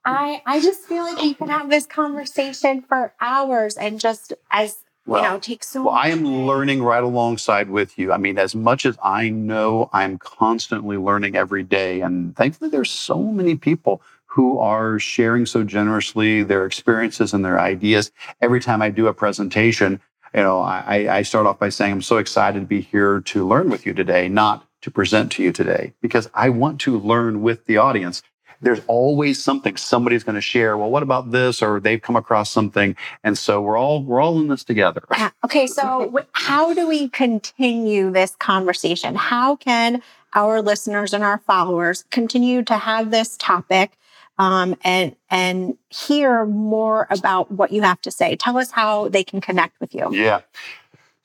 I 0.06 0.42
I 0.46 0.62
just 0.62 0.82
feel 0.82 1.04
like 1.04 1.18
we 1.18 1.34
could 1.34 1.50
have 1.50 1.70
this 1.70 1.86
conversation 1.86 2.82
for 2.82 3.14
hours 3.20 3.76
and 3.76 4.00
just 4.00 4.34
as 4.52 4.78
well, 5.08 5.24
you 5.24 5.30
know, 5.30 5.40
take 5.40 5.64
so 5.64 5.84
well, 5.84 5.94
I 5.94 6.10
am 6.10 6.26
learning 6.26 6.82
right 6.82 7.04
alongside 7.04 7.70
with 7.70 7.98
you. 7.98 8.12
I 8.12 8.18
mean, 8.18 8.38
as 8.38 8.56
much 8.56 8.86
as 8.86 8.98
I 9.04 9.30
know, 9.30 9.90
I'm 9.94 10.18
constantly 10.18 10.98
learning 10.98 11.36
every 11.36 11.64
day. 11.64 12.02
And 12.02 12.36
thankfully 12.36 12.70
there's 12.70 12.90
so 12.92 13.22
many 13.22 13.56
people 13.56 14.02
who 14.26 14.60
are 14.60 15.00
sharing 15.00 15.46
so 15.46 15.64
generously 15.64 16.44
their 16.44 16.66
experiences 16.66 17.34
and 17.34 17.46
their 17.46 17.60
ideas. 17.60 18.12
Every 18.42 18.60
time 18.60 18.82
I 18.82 18.90
do 18.90 19.08
a 19.08 19.14
presentation, 19.14 20.02
you 20.36 20.42
know, 20.42 20.60
I, 20.60 21.18
I 21.18 21.22
start 21.22 21.48
off 21.48 21.60
by 21.60 21.70
saying, 21.70 21.94
I'm 21.94 22.02
so 22.02 22.18
excited 22.18 22.60
to 22.60 22.66
be 22.66 22.82
here 22.82 23.22
to 23.22 23.48
learn 23.48 23.70
with 23.70 23.86
you 23.86 23.94
today, 23.94 24.28
not 24.28 24.68
to 24.82 24.92
present 24.92 25.32
to 25.34 25.44
you 25.44 25.54
today, 25.54 25.94
because 26.02 26.30
I 26.34 26.50
want 26.50 26.82
to 26.82 27.00
learn 27.00 27.42
with 27.42 27.66
the 27.66 27.78
audience. 27.78 28.22
There's 28.62 28.82
always 28.88 29.42
something 29.42 29.78
somebody's 29.78 30.26
going 30.26 30.36
to 30.36 30.42
share. 30.42 30.78
Well, 30.78 30.90
what 30.90 31.04
about 31.04 31.32
this? 31.32 31.62
Or 31.62 31.80
they've 31.80 32.02
come 32.02 32.18
across 32.18 32.52
something. 32.52 32.98
And 33.24 33.38
so 33.38 33.62
we're 33.62 33.78
all, 33.78 34.04
we're 34.04 34.22
all 34.22 34.40
in 34.40 34.50
this 34.50 34.64
together. 34.64 35.04
Yeah. 35.18 35.30
Okay. 35.46 35.68
So 35.68 36.26
how 36.34 36.74
do 36.74 36.88
we 36.88 37.08
continue 37.08 38.12
this 38.12 38.36
conversation? 38.36 39.16
How 39.16 39.56
can 39.56 40.02
our 40.34 40.62
listeners 40.62 41.14
and 41.14 41.24
our 41.24 41.38
followers 41.38 42.04
continue 42.12 42.62
to 42.64 42.76
have 42.78 43.12
this 43.12 43.38
topic 43.38 43.98
um, 44.38 44.76
and 44.84 45.16
and 45.30 45.78
hear 45.90 46.46
more 46.46 47.08
about 47.10 47.52
what 47.52 47.72
you 47.72 47.82
have 47.82 48.02
to 48.02 48.12
say. 48.12 48.36
Tell 48.36 48.58
us 48.58 48.72
how 48.72 49.10
they 49.10 49.24
can 49.24 49.42
connect 49.42 49.80
with 49.80 49.94
you. 49.94 50.14
Yeah. 50.14 50.42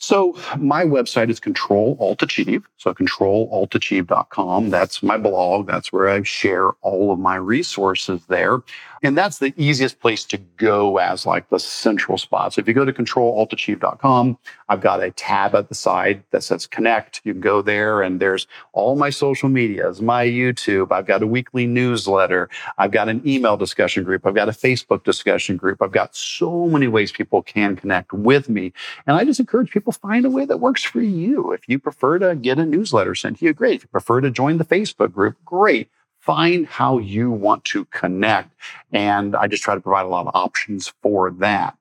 So 0.03 0.35
my 0.59 0.85
website 0.85 1.29
is 1.29 1.39
Control 1.39 1.97
Alt 2.01 2.23
Achieve. 2.23 2.67
So 2.79 2.95
controlaltachieve.com. 2.95 4.71
That's 4.71 5.03
my 5.03 5.19
blog. 5.19 5.67
That's 5.67 5.93
where 5.93 6.09
I 6.09 6.23
share 6.23 6.71
all 6.81 7.13
of 7.13 7.19
my 7.19 7.37
resources 7.37 8.25
there. 8.27 8.63
And 9.03 9.17
that's 9.17 9.39
the 9.39 9.55
easiest 9.57 9.99
place 9.99 10.25
to 10.27 10.37
go 10.37 10.99
as 10.99 11.25
like 11.25 11.49
the 11.49 11.59
central 11.59 12.19
spot. 12.19 12.53
So 12.53 12.61
if 12.61 12.69
you 12.69 12.75
go 12.75 12.85
to 12.85 12.93
controlaltachieve.com, 12.93 14.39
I've 14.69 14.81
got 14.83 15.03
a 15.03 15.11
tab 15.13 15.55
at 15.55 15.71
the 15.71 15.75
side 15.75 16.23
that 16.33 16.43
says 16.43 16.67
connect. 16.67 17.23
You 17.25 17.33
can 17.33 17.41
go 17.41 17.63
there 17.63 18.03
and 18.03 18.21
there's 18.21 18.47
all 18.73 18.97
my 18.97 19.09
social 19.09 19.49
medias, 19.49 20.03
my 20.03 20.27
YouTube. 20.27 20.93
I've 20.93 21.07
got 21.07 21.23
a 21.23 21.27
weekly 21.27 21.67
newsletter. 21.67 22.51
I've 22.77 22.91
got 22.91 23.09
an 23.09 23.27
email 23.27 23.57
discussion 23.57 24.05
group. 24.05 24.27
I've 24.27 24.35
got 24.35 24.51
a 24.51 24.53
Facebook 24.53 25.03
discussion 25.03 25.57
group. 25.57 25.81
I've 25.81 25.93
got 25.93 26.15
so 26.15 26.67
many 26.67 26.87
ways 26.87 27.11
people 27.11 27.43
can 27.43 27.77
connect 27.77 28.13
with 28.13 28.51
me. 28.51 28.73
And 29.07 29.17
I 29.17 29.25
just 29.25 29.41
encourage 29.41 29.71
people 29.71 29.95
find 29.95 30.27
a 30.27 30.31
way 30.31 30.45
that 30.45 30.59
works 30.59 30.85
for 30.85 31.01
you. 31.01 31.53
If 31.53 31.67
you 31.69 31.79
prefer 31.79 32.19
to 32.19 32.37
get 32.37 32.59
a 32.59 32.67
newsletter 32.67 33.15
sent 33.15 33.39
to 33.39 33.47
you, 33.47 33.55
great. 33.55 33.77
If 33.77 33.83
you 33.85 33.89
prefer 33.89 34.21
to 34.21 34.31
join 34.31 34.59
the 34.59 34.65
Facebook 34.65 35.13
group, 35.13 35.37
great 35.45 35.89
find 36.21 36.67
how 36.67 36.99
you 36.99 37.31
want 37.31 37.65
to 37.65 37.87
connect. 37.87 38.55
And 38.93 39.35
I 39.35 39.47
just 39.47 39.63
try 39.63 39.75
to 39.75 39.81
provide 39.81 40.07
a 40.07 40.09
lot 40.09 40.27
of 40.27 40.35
options 40.35 40.93
for 41.03 41.31
that. 41.33 41.77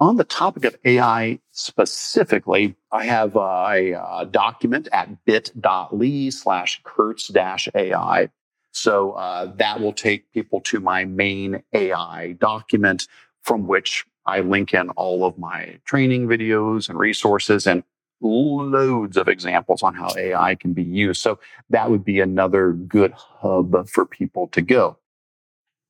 On 0.00 0.16
the 0.16 0.24
topic 0.24 0.64
of 0.64 0.76
AI 0.84 1.40
specifically, 1.50 2.76
I 2.92 3.06
have 3.06 3.34
a, 3.34 3.92
a 4.20 4.28
document 4.30 4.88
at 4.92 5.24
bit.ly 5.24 6.30
slash 6.30 6.80
Curts 6.84 7.30
AI. 7.34 8.28
So 8.70 9.12
uh, 9.12 9.52
that 9.56 9.80
will 9.80 9.92
take 9.92 10.30
people 10.32 10.60
to 10.62 10.78
my 10.78 11.04
main 11.04 11.62
AI 11.72 12.36
document 12.38 13.08
from 13.42 13.66
which 13.66 14.04
I 14.26 14.40
link 14.40 14.74
in 14.74 14.90
all 14.90 15.24
of 15.24 15.38
my 15.38 15.78
training 15.84 16.28
videos 16.28 16.88
and 16.88 16.98
resources. 16.98 17.66
And 17.66 17.82
loads 18.20 19.16
of 19.16 19.28
examples 19.28 19.82
on 19.82 19.94
how 19.94 20.08
AI 20.16 20.54
can 20.54 20.72
be 20.72 20.82
used. 20.82 21.20
So 21.20 21.38
that 21.70 21.90
would 21.90 22.04
be 22.04 22.20
another 22.20 22.72
good 22.72 23.12
hub 23.12 23.88
for 23.88 24.04
people 24.06 24.48
to 24.48 24.62
go. 24.62 24.98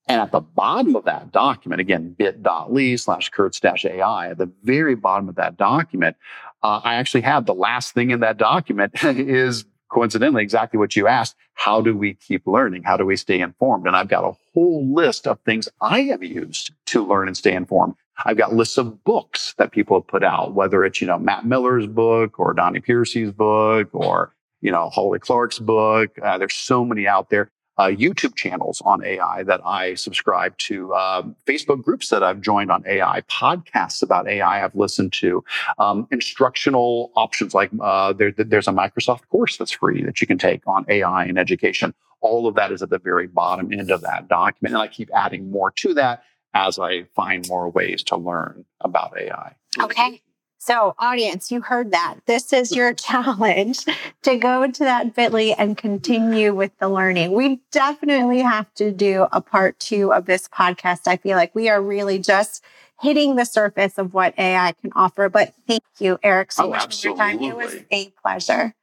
And 0.09 0.23
at 0.23 0.33
the 0.33 0.41
bottom 0.41 0.97
of 0.97 1.05
that 1.05 1.33
document, 1.33 1.81
again, 1.81 2.15
bit.ly 2.19 2.97
slash 2.97 3.29
Curts 3.29 3.61
AI, 3.63 4.31
at 4.31 4.39
the 4.39 4.51
very 4.63 4.95
bottom 4.95 5.29
of 5.29 5.35
that 5.35 5.59
document, 5.59 6.17
uh, 6.63 6.81
I 6.83 6.95
actually 6.95 7.21
have 7.23 7.45
the 7.45 7.55
last 7.55 7.93
thing 7.93 8.11
in 8.11 8.21
that 8.21 8.39
document 8.39 8.93
is 9.05 9.67
coincidentally 9.91 10.43
exactly 10.43 10.79
what 10.79 10.97
you 10.97 11.07
asked. 11.07 11.37
How 11.55 11.81
do 11.83 11.97
we 11.97 12.15
keep 12.15 12.47
learning? 12.47 12.85
How 12.85 12.97
do 12.97 13.05
we 13.05 13.17
stay 13.17 13.41
informed? 13.41 13.87
And 13.87 13.95
I've 13.95 14.09
got 14.09 14.25
a 14.25 14.37
whole 14.55 14.93
list 14.95 15.27
of 15.27 15.41
things 15.41 15.69
I 15.81 16.03
have 16.03 16.23
used 16.23 16.73
to 16.87 17.07
learn 17.07 17.29
and 17.29 17.37
stay 17.37 17.55
informed. 17.55 17.95
I've 18.25 18.37
got 18.37 18.55
lists 18.55 18.79
of 18.79 19.05
books 19.05 19.55
that 19.59 19.73
people 19.73 19.99
have 19.99 20.07
put 20.07 20.25
out, 20.25 20.55
whether 20.55 20.85
it's, 20.85 21.01
you 21.01 21.07
know, 21.07 21.19
Matt 21.19 21.47
Miller's 21.47 21.87
book 21.87 22.39
or 22.39 22.53
Donnie 22.53 22.81
Piercey's 22.81 23.33
book 23.33 23.89
or, 23.93 24.35
you 24.61 24.71
know, 24.71 24.91
Holly 24.91 25.19
Clark's 25.19 25.59
book. 25.59 26.11
Uh, 26.23 26.39
there's 26.39 26.55
so 26.55 26.85
many 26.85 27.07
out 27.07 27.31
there 27.31 27.51
uh, 27.79 27.87
YouTube 27.87 28.35
channels 28.35 28.83
on 28.85 29.05
AI 29.05 29.45
that 29.45 29.61
I 29.65 29.95
subscribe 29.95 30.59
to, 30.59 30.93
uh, 30.93 31.23
Facebook 31.47 31.83
groups 31.83 32.09
that 32.09 32.25
I've 32.25 32.41
joined 32.41 32.73
on 32.73 32.83
AI, 32.87 33.21
podcasts 33.31 34.03
about 34.03 34.27
AI 34.29 34.65
I've 34.65 34.75
listened 34.75 35.13
to, 35.15 35.45
um, 35.79 36.09
instructional 36.11 37.13
options 37.15 37.55
like 37.55 37.71
uh, 37.81 38.13
there, 38.13 38.33
there's 38.33 38.67
a 38.67 38.73
Microsoft 38.73 39.29
course 39.29 39.57
that's 39.57 39.71
free 39.71 40.03
that 40.03 40.21
you 40.21 40.27
can 40.27 40.39
take 40.39 40.67
on 40.67 40.85
AI 40.89 41.25
and 41.25 41.39
education. 41.39 41.95
All 42.21 42.49
of 42.49 42.57
that 42.57 42.73
is 42.73 42.83
at 42.83 42.91
the 42.91 42.99
very 42.99 43.29
bottom 43.29 43.73
end 43.73 43.93
of 43.93 44.01
that 44.01 44.27
document. 44.27 44.75
And 44.75 44.83
I 44.83 44.89
keep 44.89 45.09
adding 45.15 45.49
more 45.49 45.71
to 45.77 45.95
that 45.95 46.25
as 46.59 46.79
I 46.79 47.05
find 47.15 47.49
more 47.49 47.71
ways 47.71 48.03
to 48.05 48.17
learn 48.17 48.65
about 48.81 49.17
AI. 49.17 49.55
Okay. 49.81 50.23
So, 50.61 50.97
audience, 50.99 51.53
you 51.53 51.61
heard 51.61 51.93
that. 51.93 52.17
This 52.27 52.53
is 52.53 52.75
your 52.75 52.93
challenge 53.09 53.85
to 54.23 54.37
go 54.37 54.67
to 54.69 54.79
that 54.81 55.15
bit.ly 55.15 55.55
and 55.57 55.79
continue 55.79 56.53
with 56.53 56.77
the 56.79 56.89
learning. 56.89 57.33
We 57.33 57.61
definitely 57.71 58.41
have 58.41 58.73
to 58.75 58.91
do 58.91 59.29
a 59.31 59.41
part 59.41 59.79
two 59.79 60.13
of 60.13 60.27
this 60.27 60.49
podcast. 60.49 61.07
I 61.07 61.17
feel 61.17 61.37
like 61.37 61.55
we 61.55 61.69
are 61.69 61.81
really 61.81 62.19
just 62.19 62.65
hitting 63.01 63.37
the 63.37 63.45
surface 63.45 63.97
of 63.97 64.13
what 64.13 64.37
AI 64.37 64.73
can 64.81 64.91
offer. 64.97 65.29
But 65.29 65.55
thank 65.69 65.85
you, 66.01 66.19
Eric, 66.25 66.51
so 66.51 66.65
oh, 66.65 66.71
much 66.71 66.85
absolutely. 66.85 67.21
for 67.23 67.29
your 67.29 67.39
time. 67.39 67.51
It 67.51 67.57
was 67.57 67.77
a 67.93 68.13
pleasure. 68.21 68.75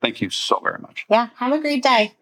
Thank 0.00 0.22
you 0.22 0.30
so 0.30 0.60
very 0.60 0.78
much. 0.80 1.04
Yeah. 1.10 1.28
Have 1.36 1.52
a 1.52 1.58
great 1.58 1.82
day. 1.82 2.14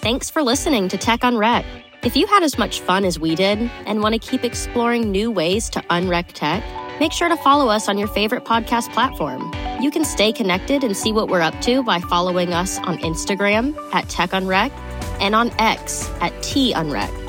Thanks 0.00 0.30
for 0.30 0.42
listening 0.42 0.88
to 0.88 0.96
Tech 0.96 1.24
Unwrecked. 1.24 1.87
If 2.02 2.16
you 2.16 2.26
had 2.26 2.42
as 2.42 2.58
much 2.58 2.80
fun 2.80 3.04
as 3.04 3.18
we 3.18 3.34
did 3.34 3.58
and 3.86 4.02
want 4.02 4.14
to 4.14 4.18
keep 4.18 4.44
exploring 4.44 5.10
new 5.10 5.30
ways 5.30 5.68
to 5.70 5.82
unwreck 5.90 6.32
tech, 6.32 6.64
Make 7.00 7.12
sure 7.12 7.28
to 7.28 7.36
follow 7.36 7.68
us 7.68 7.88
on 7.88 7.96
your 7.96 8.08
favorite 8.08 8.44
podcast 8.44 8.92
platform. 8.92 9.52
You 9.80 9.90
can 9.90 10.04
stay 10.04 10.32
connected 10.32 10.82
and 10.82 10.96
see 10.96 11.12
what 11.12 11.28
we're 11.28 11.40
up 11.40 11.58
to 11.60 11.82
by 11.84 12.00
following 12.00 12.52
us 12.52 12.78
on 12.78 12.98
Instagram 12.98 13.76
at 13.94 14.08
Tech 14.08 14.30
Unwreck 14.30 14.72
and 15.20 15.34
on 15.34 15.52
X 15.60 16.08
at 16.20 16.32
T 16.42 16.72
Unwreck. 16.72 17.27